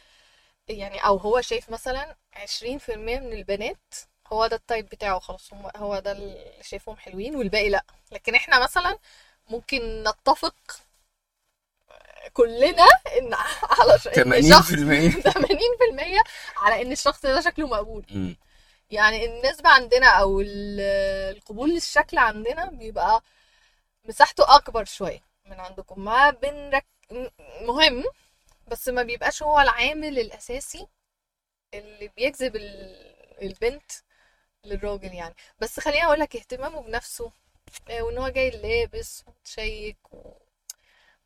يعني 0.69 0.99
أو 1.07 1.17
هو 1.17 1.41
شايف 1.41 1.71
مثلا 1.71 2.17
عشرين 2.33 2.79
في 2.79 2.95
المية 2.95 3.19
من 3.21 3.33
البنات 3.33 3.95
هو 4.33 4.47
ده 4.47 4.57
التايب 4.57 4.87
بتاعه 4.89 5.19
خلاص 5.19 5.51
هو 5.77 5.99
ده 5.99 6.13
اللي 6.13 6.53
شايفهم 6.63 6.97
حلوين 6.97 7.37
والباقي 7.37 7.69
لأ. 7.69 7.85
لكن 8.13 8.35
إحنا 8.35 8.63
مثلا 8.63 8.99
ممكن 9.51 10.05
نتفق 10.05 10.55
كلنا 12.33 12.87
إن 13.19 13.35
على 13.81 13.99
ش- 13.99 14.07
إن 14.09 14.43
شخص 14.43 14.71
80% 14.71 14.75
80% 15.23 16.23
على 16.57 16.83
إن 16.83 16.93
الشخص 16.93 17.23
ده 17.27 17.41
شكله 17.41 17.67
مقبول. 17.67 18.05
يعني 18.91 19.25
النسبة 19.25 19.69
عندنا 19.71 20.23
ال- 20.41 20.81
القبول 21.37 21.71
للشكل 21.71 22.19
عندنا 22.19 22.65
بيبقى 22.71 23.23
مساحته 24.05 24.57
أكبر 24.57 24.85
شوية 24.85 25.21
من 25.47 25.61
عندكم. 25.61 26.05
ما 26.05 26.31
بنرك 26.31 26.87
مهم 27.63 28.05
بس 28.69 28.89
ما 28.89 29.03
بيبقاش 29.03 29.43
هو 29.43 29.61
العامل 29.61 30.19
الأساسي 30.19 30.87
اللي 31.75 32.09
بيجذب 32.17 32.57
ال- 32.57 33.17
البنت 33.43 33.93
للراجل 34.65 35.15
يعني. 35.15 35.35
بس 35.61 35.81
خليني 35.81 36.05
أقول 36.07 36.21
لك 36.21 36.37
اهتمامه 36.37 36.81
بنفسه 36.83 37.31
آه، 37.91 38.03
وإن 38.03 38.19
هو 38.19 38.29
جاي 38.29 38.51
لابس 38.51 39.25
ومتشيك 39.27 39.97
و... 40.13 40.33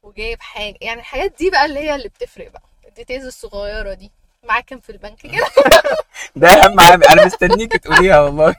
وجايب 0.03 0.41
حاجة. 0.43 0.79
يعني 0.81 1.01
الحاجات 1.01 1.33
دي 1.39 1.51
بقى 1.51 1.65
اللي 1.67 1.81
هي 1.81 1.95
اللي 1.95 2.09
بتفرق 2.09 2.49
بقى. 2.51 2.63
الديتيلز 2.89 3.27
الصغيرة 3.27 3.95
دي. 3.95 4.11
معاك 4.45 4.65
كام 4.65 4.81
في 4.81 4.91
البنك 4.91 5.19
كده 5.19 5.33
ده 6.37 6.49
أهم 6.49 6.81
عامل 6.81 7.05
أنا 7.05 7.27
مستنيك 7.27 7.77
تقوليها 7.77 8.21
والله 8.21 8.55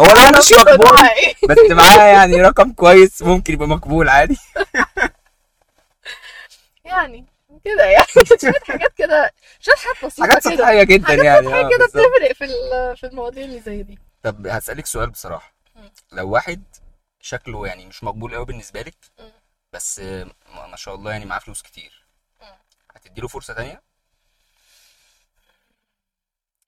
هو 0.00 0.06
ده 0.06 0.38
مش 0.38 0.52
مقبول؟ 0.52 1.08
بس 1.48 1.70
معاه 1.70 2.06
يعني 2.06 2.42
رقم 2.42 2.72
كويس 2.72 3.22
ممكن 3.22 3.52
يبقى 3.52 3.68
مقبول 3.68 4.08
عادي 4.08 4.36
يعني 6.84 7.26
كده 7.64 7.84
يعني 7.84 8.06
شوية 8.40 8.52
حاجات 8.68 8.92
كده 8.96 9.30
شوية 9.60 9.74
حاجات 9.76 10.04
بسيطة 10.04 10.28
حاجات 10.28 10.42
سطحيه 10.42 10.82
جدا 10.82 11.06
حاجات 11.06 11.24
يعني 11.24 11.46
سطحيه 11.46 11.60
آه 11.64 11.68
كده 11.70 11.86
بتفرق 11.86 12.32
في 12.32 12.46
في 12.96 13.06
المواضيع 13.06 13.44
اللي 13.44 13.60
زي 13.60 13.82
دي 13.82 13.98
طب 14.22 14.46
هسألك 14.46 14.86
سؤال 14.86 15.10
بصراحة 15.10 15.52
مم. 15.76 15.90
لو 16.12 16.28
واحد 16.30 16.62
شكله 17.20 17.66
يعني 17.66 17.86
مش 17.86 18.04
مقبول 18.04 18.34
قوي 18.34 18.44
بالنسبة 18.44 18.80
لك. 18.82 18.94
بس 19.72 19.98
آه، 19.98 20.26
ما 20.70 20.76
شاء 20.76 20.94
الله 20.94 21.12
يعني 21.12 21.24
معاه 21.24 21.38
فلوس 21.38 21.62
كتير 21.62 22.04
مم. 22.40 22.46
هتديله 22.96 23.28
فرصة 23.28 23.54
تانية 23.54 23.82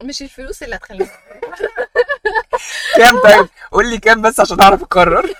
مش 0.02 0.22
الفلوس 0.22 0.62
اللي 0.62 0.76
هتخليني. 0.76 1.10
كام 2.96 3.20
طيب؟ 3.22 3.48
قول 3.72 3.90
لي 3.90 3.98
كام 3.98 4.22
بس 4.22 4.40
عشان 4.40 4.60
أعرف 4.60 4.82
أقرر. 4.82 5.34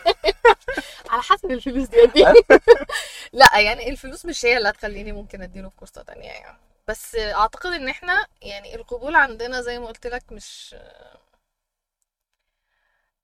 على 1.10 1.22
حسب 1.22 1.50
الفلوس 1.50 1.88
دي 1.88 2.00
قد 2.00 2.16
إيه. 2.16 2.34
لا 3.32 3.58
يعني 3.60 3.88
الفلوس 3.90 4.26
مش 4.26 4.44
هي 4.44 4.56
اللي 4.56 4.68
هتخليني 4.68 5.12
ممكن 5.12 5.42
أديله 5.42 5.68
فرصة 5.80 6.02
تانية 6.02 6.30
يعني. 6.30 6.58
بس 6.88 7.14
أعتقد 7.16 7.70
إن 7.72 7.88
إحنا 7.88 8.26
يعني 8.42 8.74
القبول 8.74 9.14
عندنا 9.16 9.60
زي 9.60 9.78
ما 9.78 9.86
قلت 9.86 10.06
لك 10.06 10.32
مش 10.32 10.74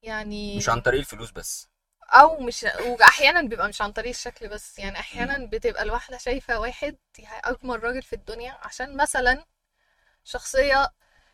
يعني 0.03 0.57
مش 0.57 0.69
عن 0.69 0.81
طريق 0.81 1.01
الفلوس 1.01 1.31
بس. 1.31 1.69
أو 2.03 2.41
مش 2.41 2.67
وأحيانا 2.81 3.43
بيبقى 3.43 3.69
مش 3.69 3.83
عن 3.83 3.93
طريق 3.93 4.09
الشكل 4.11 4.49
بس. 4.49 4.79
يعني 4.79 4.99
أحيانا 5.01 5.47
بتبقى 5.47 5.83
الواحدة 5.83 6.19
شايفة 6.19 6.61
واحد 6.61 6.97
يعني 7.19 7.41
أجمل 7.45 7.85
راجل 7.85 8.03
في 8.03 8.13
الدنيا 8.13 8.59
عشان 8.63 8.97
مثلا 8.97 9.45
شخصية 10.25 10.89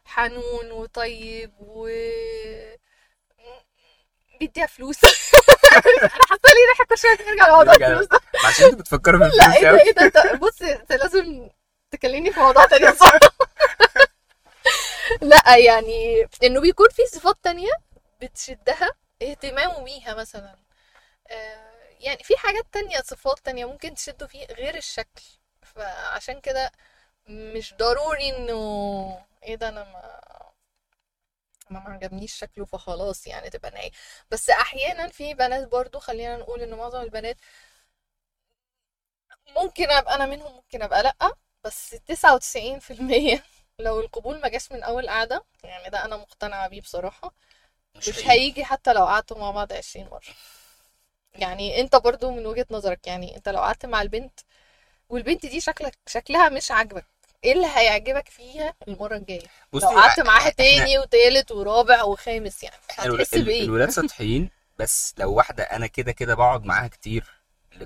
حنون 0.07 0.71
وطيب 0.73 1.53
و 1.61 1.89
بيديها 4.41 4.67
فلوس. 4.67 4.97
حاسه 6.29 6.49
لي 6.55 6.61
ريحة 6.71 6.85
كل 6.89 6.99
شوية 6.99 7.17
ترجع 7.17 7.49
لموضوع 7.49 7.75
الفلوس. 7.75 8.07
ده 8.07 8.21
عشان 8.45 8.65
أنت 8.67 8.75
بتفكري 8.75 9.19
في 9.19 9.25
لا 9.37 9.47
الفلوس 9.47 9.81
إيه 9.83 9.93
ده 9.93 10.03
إيه 10.03 10.09
ده 10.09 10.35
بص 10.39 10.63
أنت 10.63 10.93
لازم 10.93 11.49
تكلمني 11.91 12.33
في 12.33 12.41
موضوع 12.41 12.67
تاني 12.71 12.93
صح؟ 12.97 13.13
لا 15.23 15.57
يعني 15.57 16.29
إنه 16.43 16.61
بيكون 16.61 16.89
في 16.91 17.03
صفات 17.07 17.37
تانية 17.43 17.71
بتشدها 18.23 18.91
اهتمامه 19.23 19.85
بيها 19.85 20.15
مثلا. 20.15 20.57
آه، 21.31 21.71
يعني 22.01 22.25
في 22.25 22.37
حاجات 22.37 22.65
تانية 22.73 23.01
صفات 23.03 23.39
تانية 23.45 23.65
ممكن 23.65 23.95
تشده 23.95 24.27
فيه 24.27 24.47
غير 24.47 24.75
الشكل. 24.77 25.23
فعشان 25.63 26.41
كده 26.41 26.73
مش 27.29 27.75
ضروري 27.79 28.29
إنه 28.37 28.55
إيه 29.43 29.55
ده 29.55 29.69
أنا 29.69 29.85
ما 29.85 30.21
ما 31.71 31.81
عجبنيش 31.81 32.35
شكله 32.35 32.65
فخلاص 32.65 33.27
يعني 33.27 33.51
تبقى 33.51 33.71
نهاية. 33.71 33.91
بس 34.31 34.51
أحيانا 34.51 35.09
في 35.09 35.35
بنات 35.35 35.69
برضو 35.69 35.99
خلينا 35.99 36.37
نقول 36.37 36.61
إن 36.63 36.75
معظم 36.75 37.01
البنات 37.01 37.37
ممكن 39.57 39.91
أبقى 39.91 40.15
أنا 40.15 40.27
منهم 40.27 40.53
ممكن 40.55 40.83
أبقى 40.83 41.03
لأ. 41.03 41.33
بس 41.65 41.91
تسعة 41.91 42.35
وتسعين 42.35 42.79
في 42.79 42.93
المية 42.93 43.45
لو 43.81 44.01
القبول 44.01 44.41
ما 44.41 44.49
جاش 44.49 44.73
من 44.73 44.83
أول 44.83 45.09
قعدة 45.09 45.45
يعني 45.65 45.91
ده 45.91 46.05
أنا 46.05 46.17
مقتنعة 46.17 46.69
بيه 46.69 46.81
بصراحة. 46.81 47.35
مش 47.97 48.29
هيجي 48.29 48.65
حتى 48.65 48.93
لو 48.93 49.05
قعدتوا 49.07 49.39
مع 49.39 49.51
بعض 49.51 49.75
عشرين 49.75 50.07
مرة. 50.09 50.23
يعني 51.35 51.81
أنت 51.81 51.97
برضو 51.97 52.31
من 52.31 52.47
وجهة 52.47 52.67
نظرك 52.71 53.07
يعني 53.07 53.37
أنت 53.37 53.49
لو 53.49 53.59
قعدت 53.61 53.87
مع 53.87 54.03
البنت 54.03 54.41
والبنت 55.11 55.47
دي 55.47 55.61
شكلك 55.63 55.99
شكلها 56.09 56.51
مش 56.51 56.71
عاجبك 56.73 57.07
إيه 57.45 57.53
اللي 57.53 57.67
هيعجبك 57.67 58.29
فيها 58.29 58.75
المرة 58.89 59.17
الجاية 59.17 59.47
بصي 59.73 59.85
لو 59.87 59.91
قعدت 59.91 60.21
معاها 60.21 60.51
تاني 60.51 60.99
وتالت 60.99 61.53
ورابع 61.53 62.03
وخامس 62.03 62.63
يعني 62.63 62.77
هتحس 62.91 63.35
بإيه 63.39 63.65
الولاد 63.65 63.91
سطحيين 64.01 64.51
بس 64.79 65.15
لو 65.19 65.33
واحدة 65.35 65.63
أنا 65.65 65.87
كده 65.87 66.13
كده 66.13 66.35
بقعد 66.35 66.65
معاها 66.65 66.89
كتير 66.89 67.25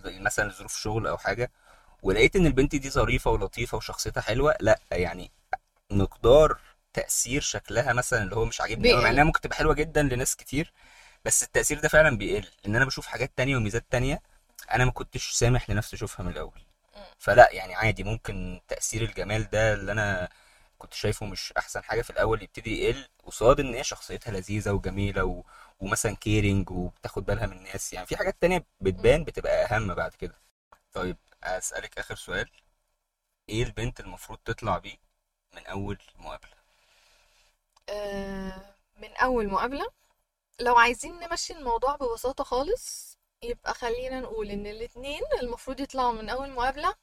مثلا 0.04 0.48
لظروف 0.48 0.76
شغل 0.76 1.06
أو 1.06 1.18
حاجة 1.18 1.50
ولقيت 2.02 2.36
إن 2.36 2.46
البنت 2.46 2.76
دي 2.76 2.90
ظريفة 2.90 3.30
ولطيفة 3.30 3.76
وشخصيتها 3.78 4.20
حلوة 4.20 4.54
لا 4.60 4.80
يعني 4.92 5.30
مقدار 5.90 6.58
تأثير 6.94 7.40
شكلها 7.42 7.92
مثلا 7.92 8.22
اللي 8.22 8.36
هو 8.36 8.44
مش 8.44 8.60
عاجبني 8.60 8.92
قوي 8.92 9.02
مع. 9.02 9.10
إنها 9.10 9.24
ممكن 9.24 9.40
تبقى 9.40 9.56
حلوة 9.56 9.74
جدا 9.74 10.02
لناس 10.02 10.36
كتير 10.36 10.72
بس 11.24 11.42
التأثير 11.42 11.80
ده 11.80 11.88
فعلا 11.88 12.18
بيقل 12.18 12.48
لأن 12.64 12.76
أنا 12.76 12.84
بشوف 12.84 13.06
حاجات 13.06 13.32
تانية 13.36 13.56
وميزات 13.56 13.84
تانية 13.90 14.22
أنا 14.74 14.84
ما 14.84 14.90
كنتش 14.90 15.30
سامح 15.32 15.70
لنفسي 15.70 15.96
أشوفها 15.96 16.24
من 16.26 16.32
الأول. 16.32 16.60
فلا 17.18 17.50
يعني 17.52 17.74
عادي 17.74 18.04
ممكن 18.04 18.60
تأثير 18.68 19.02
الجمال 19.02 19.50
ده 19.50 19.74
اللي 19.74 19.92
أنا 19.92 20.28
كنت 20.78 20.94
شايفه 20.94 21.26
مش 21.26 21.52
أحسن 21.58 21.84
حاجة 21.84 22.02
في 22.02 22.10
الأول 22.10 22.42
يبتدي 22.42 22.84
يقل 22.84 23.08
قصاد 23.26 23.60
إن 23.60 23.74
هي 23.74 23.84
شخصيتها 23.84 24.30
لذيذة 24.32 24.70
وجميلة 24.72 25.24
و... 25.24 25.42
ومثلا 25.80 26.16
كيرنج 26.16 26.70
وبتاخد 26.70 27.26
بالها 27.26 27.46
من 27.46 27.56
الناس 27.56 27.92
يعني 27.92 28.06
في 28.06 28.16
حاجات 28.16 28.36
تانية 28.42 28.66
بتبان 28.80 29.24
بتبقى 29.24 29.64
أهم 29.64 29.94
بعد 29.94 30.14
كده. 30.14 30.34
طيب 30.92 31.16
أسألك 31.44 31.98
آخر 31.98 32.14
سؤال. 32.16 32.50
إيه 33.48 33.62
البنت 33.62 34.00
المفروض 34.00 34.38
تطلع 34.44 34.78
بيه 34.78 34.96
من 35.54 35.66
أول 35.66 35.98
مقابلة؟ 36.18 36.52
آه، 37.88 38.74
من 38.96 39.16
أول 39.16 39.48
مقابلة؟ 39.48 39.86
لو 40.60 40.76
عايزين 40.78 41.20
نمشي 41.20 41.52
الموضوع 41.52 41.96
ببساطة 41.96 42.44
خالص 42.44 43.17
يبقى 43.42 43.74
خلينا 43.74 44.20
نقول 44.20 44.50
إن 44.50 44.66
الاتنين 44.66 45.22
المفروض 45.42 45.80
يطلعوا 45.80 46.12
من 46.12 46.28
أول 46.28 46.50
مقابلة 46.50 46.94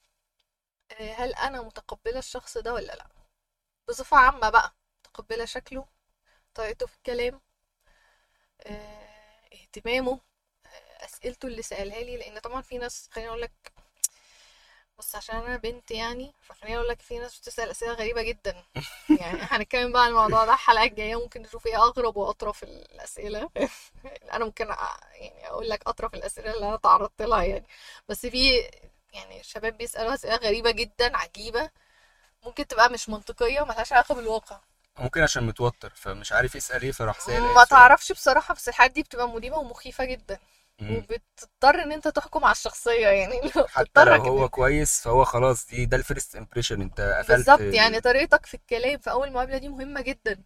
آه، 0.92 1.14
هل 1.14 1.34
أنا 1.34 1.62
متقبلة 1.62 2.20
الشخص 2.20 2.58
ده 2.58 2.74
ولا 2.74 2.94
لأ؟ 2.96 3.08
بصفة 3.90 4.18
عامة 4.18 4.50
بقى 4.50 4.76
متقبلة 5.00 5.46
شكله 5.46 5.86
طريقته 6.56 6.86
في 6.88 6.96
الكلام 6.98 7.42
آه، 8.68 9.50
اهتمامه 9.54 10.20
آه، 10.66 11.06
أسئلته 11.06 11.48
اللي 11.48 11.62
سألها 11.62 12.00
لي 12.04 12.18
لأن 12.18 12.40
طبعا 12.40 12.62
في 12.62 12.78
ناس 12.78 13.10
خليني 13.12 13.30
أقول 13.30 13.42
لك 13.42 13.74
بص 15.00 15.16
عشان 15.16 15.36
أنا 15.36 15.58
بنت 15.58 15.92
يعني 15.92 16.34
فخليني 16.42 16.76
أقول 16.78 16.88
لك 16.88 17.02
في 17.02 17.20
ناس 17.20 17.40
بتسأل 17.40 17.70
أسئلة 17.70 17.94
غريبة 17.94 18.22
جدا. 18.22 18.64
يعني 19.10 19.40
هنتكلم 19.42 19.92
بقى 19.92 20.04
عن 20.04 20.10
الموضوع 20.10 20.46
ده 20.46 20.54
الحلقة 20.54 20.84
الجاية 20.84 21.16
ممكن 21.16 21.42
نشوف 21.42 21.68
إيه 21.68 21.78
أغرب 21.78 22.18
وأطرف 22.18 22.64
الأسئلة. 22.64 23.50
أنا 24.34 24.46
ممكن 24.46 24.68
يعني 25.14 25.48
أقول 25.48 25.70
لك 25.70 25.88
أطرف 25.88 26.14
الأسئلة 26.14 26.54
اللي 26.54 26.68
أنا 26.70 26.76
تعرضت 26.78 27.22
لها 27.22 27.44
يعني. 27.44 27.66
بس 28.10 28.26
في 28.26 28.70
يعني 29.14 29.44
شباب 29.44 29.78
بيسألوا 29.78 30.14
أسئلة 30.14 30.36
غريبة 30.36 30.72
جدا 30.72 31.18
عجيبة. 31.18 31.70
ممكن 32.46 32.68
تبقى 32.68 32.90
مش 32.90 33.10
منطقية 33.10 33.62
وملهاش 33.62 33.94
علاقة 33.94 34.16
بالواقع. 34.16 34.60
ممكن 35.00 35.22
عشان 35.22 35.44
متوتر 35.44 35.94
فمش 35.96 36.32
عارف 36.32 36.56
يسأل 36.56 36.82
إيه 36.82 36.92
فراح 36.92 37.20
سأل 37.20 37.54
ما 37.54 37.64
تعرفش 37.64 38.12
بصراحة 38.12 38.54
بس 38.54 38.70
الحاجات 38.70 38.92
دي 38.92 39.04
بتبقى 39.04 39.30
مريبة 39.30 39.58
ومخيفة 39.58 40.06
جدا. 40.06 40.40
وبتضطر 40.88 41.84
إن 41.84 41.92
أنت 41.92 42.08
تحكم 42.08 42.46
على 42.46 42.52
الشخصية 42.52 43.08
يعني 43.08 43.42
لو 43.56 43.68
حتى 43.68 44.06
لو 44.06 44.20
هو 44.22 44.50
كويس 44.50 45.02
فهو 45.02 45.24
خلاص 45.24 45.68
دي 45.68 45.86
ده 45.86 45.98
ال 45.98 46.04
first 46.04 46.36
impression 46.36 46.82
أنت 46.82 47.02
قفلت 47.02 47.28
بالظبط 47.28 47.60
ال- 47.60 47.74
يعني 47.74 48.02
طريقتك 48.02 48.46
في 48.46 48.54
الكلام 48.54 48.98
في 49.00 49.12
أول 49.12 49.32
مقابلة 49.34 49.58
دي 49.58 49.70
مهمة 49.70 50.02
جدا 50.02 50.44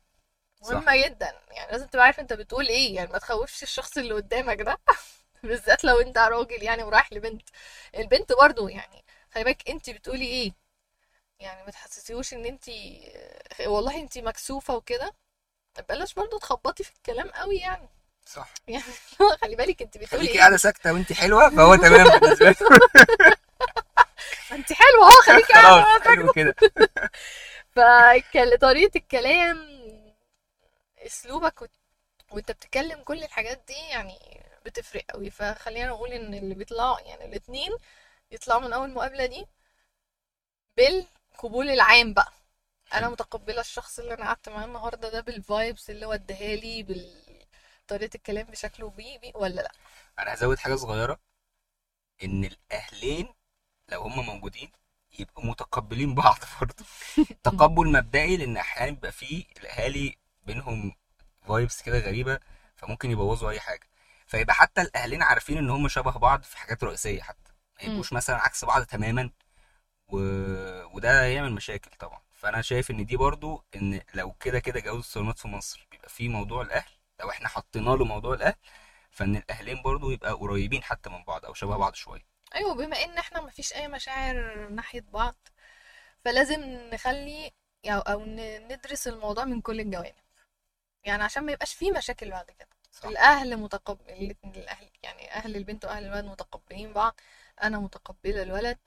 مهمة 0.61 1.05
جدا 1.07 1.33
يعني 1.51 1.71
لازم 1.71 1.87
تبقى 1.87 2.05
عارف 2.05 2.19
أنت 2.19 2.33
بتقول 2.33 2.67
إيه 2.67 2.95
يعني 2.95 3.11
ما 3.11 3.17
تخوفش 3.19 3.63
الشخص 3.63 3.97
اللي 3.97 4.13
قدامك 4.13 4.61
ده 4.61 4.79
بالذات 5.43 5.83
لو 5.85 6.01
أنت 6.01 6.17
راجل 6.17 6.63
يعني 6.63 6.83
ورايح 6.83 7.13
لبنت. 7.13 7.49
البنت 7.95 8.33
برضو 8.41 8.67
يعني 8.69 9.05
خلي 9.33 9.43
بالك 9.43 9.69
أنت 9.69 9.89
بتقولي 9.89 10.25
إيه 10.25 10.53
يعني 11.39 11.63
ما 11.65 11.71
تحسسيهوش 11.71 12.33
إن 12.33 12.45
أنت 12.45 12.65
والله 13.67 14.01
أنت 14.01 14.17
مكسوفة 14.17 14.75
وكده 14.75 15.13
بلاش 15.89 16.13
برضو 16.13 16.37
تخبطي 16.39 16.83
في 16.83 16.91
الكلام 16.97 17.29
قوي 17.29 17.57
يعني. 17.57 17.89
صح. 18.33 18.53
يعني 18.67 18.83
خلي 19.41 19.55
بالك 19.55 19.81
انت 19.81 19.97
بتقولي 19.97 20.07
خليكي 20.07 20.33
إيه؟ 20.33 20.39
قاعدة 20.39 20.57
ساكتة 20.57 20.93
وانت 20.93 21.13
حلوة 21.13 21.49
فهو 21.49 21.75
تمام 21.75 22.19
بالنسبة 22.19 22.45
له. 22.45 22.55
انت 24.51 24.73
حلوة 24.73 25.05
اهو 25.05 25.21
خليكي 25.25 25.53
قاعدة 25.53 26.03
حلو 26.03 26.33
كده. 26.33 26.55
فطريقة 27.75 28.91
الكلام 28.97 29.69
اسلوبك 31.05 31.69
وانت 32.31 32.51
بتتكلم 32.51 33.03
كل 33.03 33.23
الحاجات 33.23 33.61
دي 33.67 33.73
يعني 33.73 34.43
بتفرق 34.65 35.05
قوي. 35.09 35.29
فخلينا 35.29 35.87
نقول 35.87 36.09
ان 36.11 36.33
اللي 36.33 36.55
بيطلعوا 36.55 36.99
يعني 36.99 37.25
الاتنين 37.25 37.71
يطلعوا 38.31 38.61
من 38.61 38.73
أول 38.73 38.89
مقابلة 38.89 39.25
دي 39.25 39.47
بالقبول 40.77 41.69
العام 41.69 42.13
بقى. 42.13 42.33
أنا 42.93 43.01
حلو. 43.01 43.11
متقبلة 43.11 43.61
الشخص 43.61 43.99
اللي 43.99 44.13
أنا 44.13 44.25
قعدت 44.25 44.49
معاه 44.49 44.65
النهاردة 44.65 45.09
ده 45.09 45.21
بال 45.21 45.41
vibes 45.41 45.89
اللي 45.89 46.05
هو 46.05 46.13
اداها 46.13 46.55
لي 46.55 46.83
بطريقة 47.89 48.15
الكلام 48.15 48.43
بشكله 48.47 48.89
بيه 48.89 49.19
بيه 49.19 49.31
ولا 49.35 49.61
لأ؟ 49.61 49.71
أنا 50.19 50.33
هزود 50.33 50.59
حاجة 50.59 50.75
صغيرة 50.75 51.19
إن 52.23 52.45
الأهلين 52.45 53.33
لو 53.89 54.01
هم 54.01 54.25
موجودين 54.25 54.71
يبقوا 55.19 55.45
متقبلين 55.45 56.15
بعض 56.15 56.37
برضه. 56.61 56.85
تقبل 57.43 57.91
مبدئي 57.91 58.37
لأن 58.37 58.57
أحيانا 58.57 58.91
بيبقى 58.91 59.11
فيه 59.11 59.45
الأهالي 59.59 60.17
بينهم 60.43 60.95
vibes 61.47 61.81
كده 61.81 61.99
غريبة 61.99 62.39
فممكن 62.75 63.11
يبوظوا 63.11 63.49
أي 63.49 63.59
حاجة. 63.59 63.87
فيبقى 64.27 64.53
حتى 64.53 64.81
الأهلين 64.81 65.23
عارفين 65.23 65.57
إن 65.57 65.69
هم 65.69 65.87
شبه 65.87 66.11
بعض 66.11 66.43
في 66.43 66.57
حاجات 66.57 66.83
رئيسية 66.83 67.21
حتى. 67.21 67.51
ما 67.77 67.83
يبقوش 67.83 68.13
مثلا 68.13 68.35
عكس 68.35 68.65
بعض 68.65 68.83
تماما. 68.85 69.29
و... 70.07 70.17
وده 70.95 71.23
يعمل 71.23 71.51
مشاكل 71.51 71.91
طبعا. 71.99 72.21
فأنا 72.33 72.61
شايف 72.61 72.91
إن 72.91 73.05
دي 73.05 73.17
برضو 73.17 73.65
إن 73.75 74.01
لو 74.13 74.31
كده 74.31 74.59
كده 74.59 74.79
جواز 74.79 74.97
الصالونات 74.97 75.39
في 75.39 75.47
مصر 75.47 75.87
بيبقى 75.91 76.09
فيه 76.09 76.29
موضوع 76.29 76.61
الأهل 76.61 76.98
لو 77.19 77.29
إحنا 77.29 77.47
حطينا 77.47 77.89
له 77.89 78.05
موضوع 78.05 78.33
الأهل 78.33 78.55
فإن 79.11 79.35
الاهلين 79.35 79.81
برضو 79.81 80.11
يبقى 80.11 80.31
قريبين 80.31 80.83
حتى 80.83 81.09
من 81.09 81.23
بعض 81.23 81.45
أو 81.45 81.53
شبه 81.53 81.77
بعض 81.77 81.93
شوية. 81.95 82.25
أيوه 82.55 82.73
بما 82.75 83.03
إن 83.03 83.17
إحنا 83.17 83.41
مفيش 83.41 83.73
أي 83.73 83.87
مشاعر 83.87 84.67
ناحية 84.69 85.03
بعض 85.13 85.35
فلازم 86.25 86.61
نخلي 86.93 87.51
يعني 87.83 88.01
أو 88.01 88.23
ندرس 88.69 89.07
الموضوع 89.07 89.45
من 89.45 89.61
كل 89.61 89.79
الجوانب. 89.79 90.15
يعني 91.03 91.23
عشان 91.23 91.43
ما 91.45 91.51
يبقاش 91.51 91.73
فيه 91.73 91.91
مشاكل 91.91 92.29
بعد 92.31 92.51
كده. 92.51 92.69
صح. 92.91 93.05
الأهل 93.05 93.57
متقبل 93.57 94.35
الأهل 94.45 94.89
يعني 95.03 95.33
أهل 95.33 95.55
البنت 95.55 95.85
وأهل 95.85 96.05
الولد 96.05 96.25
متقبلين 96.25 96.93
بعض. 96.93 97.19
أنا 97.63 97.79
متقبلة 97.79 98.41
الولد. 98.43 98.77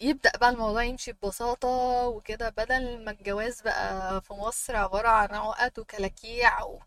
يبدأ 0.00 0.32
بقى 0.36 0.50
الموضوع 0.50 0.82
يمشي 0.82 1.12
ببساطة 1.12 1.68
وكده 2.08 2.48
بدل 2.48 3.04
ما 3.04 3.10
الجواز 3.10 3.60
بقى 3.62 4.20
في 4.20 4.32
مصر 4.32 4.76
عبارة 4.76 5.08
عن 5.08 5.34
عقد 5.34 5.78
وكلاكيع 5.78 6.62
و... 6.62 6.80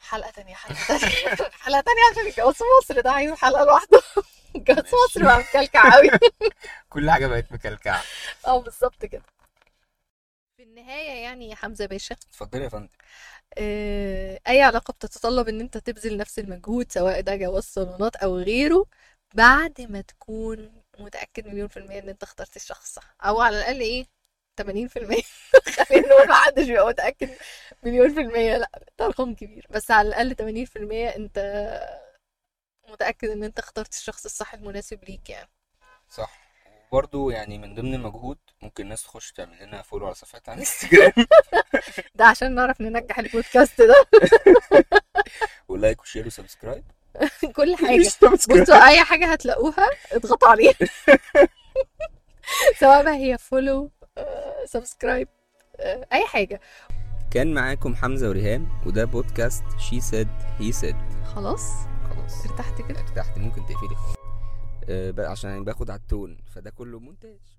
حلقة 0.00 0.30
تانية 0.30 0.54
حلقة 0.54 0.86
تانية 0.88 1.36
حلقة 1.62 1.80
تانية 1.80 2.00
عشان 2.12 2.26
الجواز 2.26 2.54
في 2.54 2.64
مصر 2.82 3.00
ده 3.00 3.10
عايز 3.12 3.32
حلقة 3.32 3.64
لوحده. 3.64 4.02
الجواز 4.56 4.84
في 4.84 4.96
مصر 5.08 5.24
بقى 5.24 5.38
مكلكع 5.38 5.94
قوي 5.94 6.10
كل 6.90 7.10
حاجة 7.10 7.26
بقت 7.26 7.52
مكلكعة. 7.52 8.02
آه 8.46 8.60
بالظبط 8.62 9.04
كده. 9.04 9.22
في 10.56 10.62
النهاية 10.62 11.22
يعني 11.22 11.50
يا 11.50 11.54
حمزة 11.54 11.86
باشا. 11.86 12.14
اتفضلي 12.14 12.64
يا 12.64 12.68
فندم. 12.68 12.88
آه، 13.58 14.40
أي 14.48 14.62
علاقة 14.62 14.92
بتتطلب 14.92 15.48
إن 15.48 15.60
أنت 15.60 15.78
تبذل 15.78 16.16
نفس 16.16 16.38
المجهود 16.38 16.92
سواء 16.92 17.20
ده 17.20 17.36
جواز 17.36 17.62
صالونات 17.64 18.16
أو 18.16 18.36
غيره 18.38 18.86
بعد 19.34 19.80
ما 19.90 20.00
تكون 20.00 20.82
متأكد 20.98 21.46
مليون 21.46 21.68
في 21.68 21.76
المية 21.76 21.98
إن 21.98 22.08
أنت 22.08 22.22
اخترت 22.22 22.56
الشخص 22.56 22.92
صح 22.94 23.14
أو 23.22 23.40
على 23.40 23.58
الأقل 23.58 23.80
إيه 23.80 24.06
80% 24.62 24.62
خلينا 25.88 26.08
نقول 26.08 26.28
محدش 26.28 26.66
بيبقى 26.66 26.86
متأكد 26.86 27.30
مليون 27.82 28.14
في 28.14 28.20
المية. 28.20 28.56
لأ 28.56 28.70
ده 28.98 29.06
رقم 29.06 29.34
كبير. 29.34 29.66
بس 29.70 29.90
على 29.90 30.08
الأقل 30.08 30.66
80% 30.66 31.16
أنت 31.16 31.38
متأكد 32.88 33.28
إن 33.28 33.44
أنت 33.44 33.58
اخترت 33.58 33.92
الشخص 33.94 34.24
الصح 34.24 34.54
المناسب 34.54 35.04
ليك 35.04 35.30
يعني. 35.30 35.50
صح. 36.10 36.48
وبرضه 36.92 37.32
يعني 37.32 37.58
من 37.58 37.74
ضمن 37.74 37.94
المجهود 37.94 38.38
ممكن 38.62 38.84
الناس 38.84 39.02
تخش 39.02 39.32
تعمل 39.32 39.62
لنا 39.62 39.82
follow 39.82 40.06
على 40.06 40.14
صفحتنا 40.14 40.54
على 40.54 40.62
الانستجرام 40.62 41.12
ده 42.14 42.24
عشان 42.24 42.54
نعرف 42.54 42.80
ننجح 42.80 43.18
البودكاست 43.18 43.82
ده. 43.82 43.94
و 45.68 45.74
like 45.74 46.00
و 46.00 46.04
share 46.04 46.26
و 46.26 46.31
subscribe. 46.31 46.84
كل 47.56 47.76
حاجة. 47.76 48.02
subscribe. 48.02 48.62
بصوا 48.62 48.86
أي 48.88 49.04
حاجة 49.04 49.32
هتلاقوها 49.32 49.88
اضغطوا 50.12 50.48
عليها. 50.48 50.74
سواء 52.80 53.02
بقى 53.02 53.14
هي 53.16 53.38
follow 53.38 53.90
subscribe 54.72 55.28
أي 56.12 56.26
حاجة. 56.26 56.60
كان 57.30 57.54
معاكم 57.54 57.94
حمزة 57.94 58.28
وريهام 58.28 58.68
وده 58.86 59.04
بودكاست 59.04 59.64
She 59.78 60.00
Said 60.00 60.28
He 60.58 60.72
Said 60.72 60.96
خلاص؟ 61.24 61.72
خلاص. 62.10 62.46
ارتحت 62.46 62.82
كده؟ 62.88 63.00
ارتحت 63.00 63.38
ممكن 63.38 63.66
تقفلي. 63.66 63.96
أه 64.88 65.28
عشان 65.30 65.64
باخد 65.64 65.90
على 65.90 66.00
التون 66.00 66.38
فده 66.54 66.70
كله 66.70 66.98
مونتاج. 66.98 67.57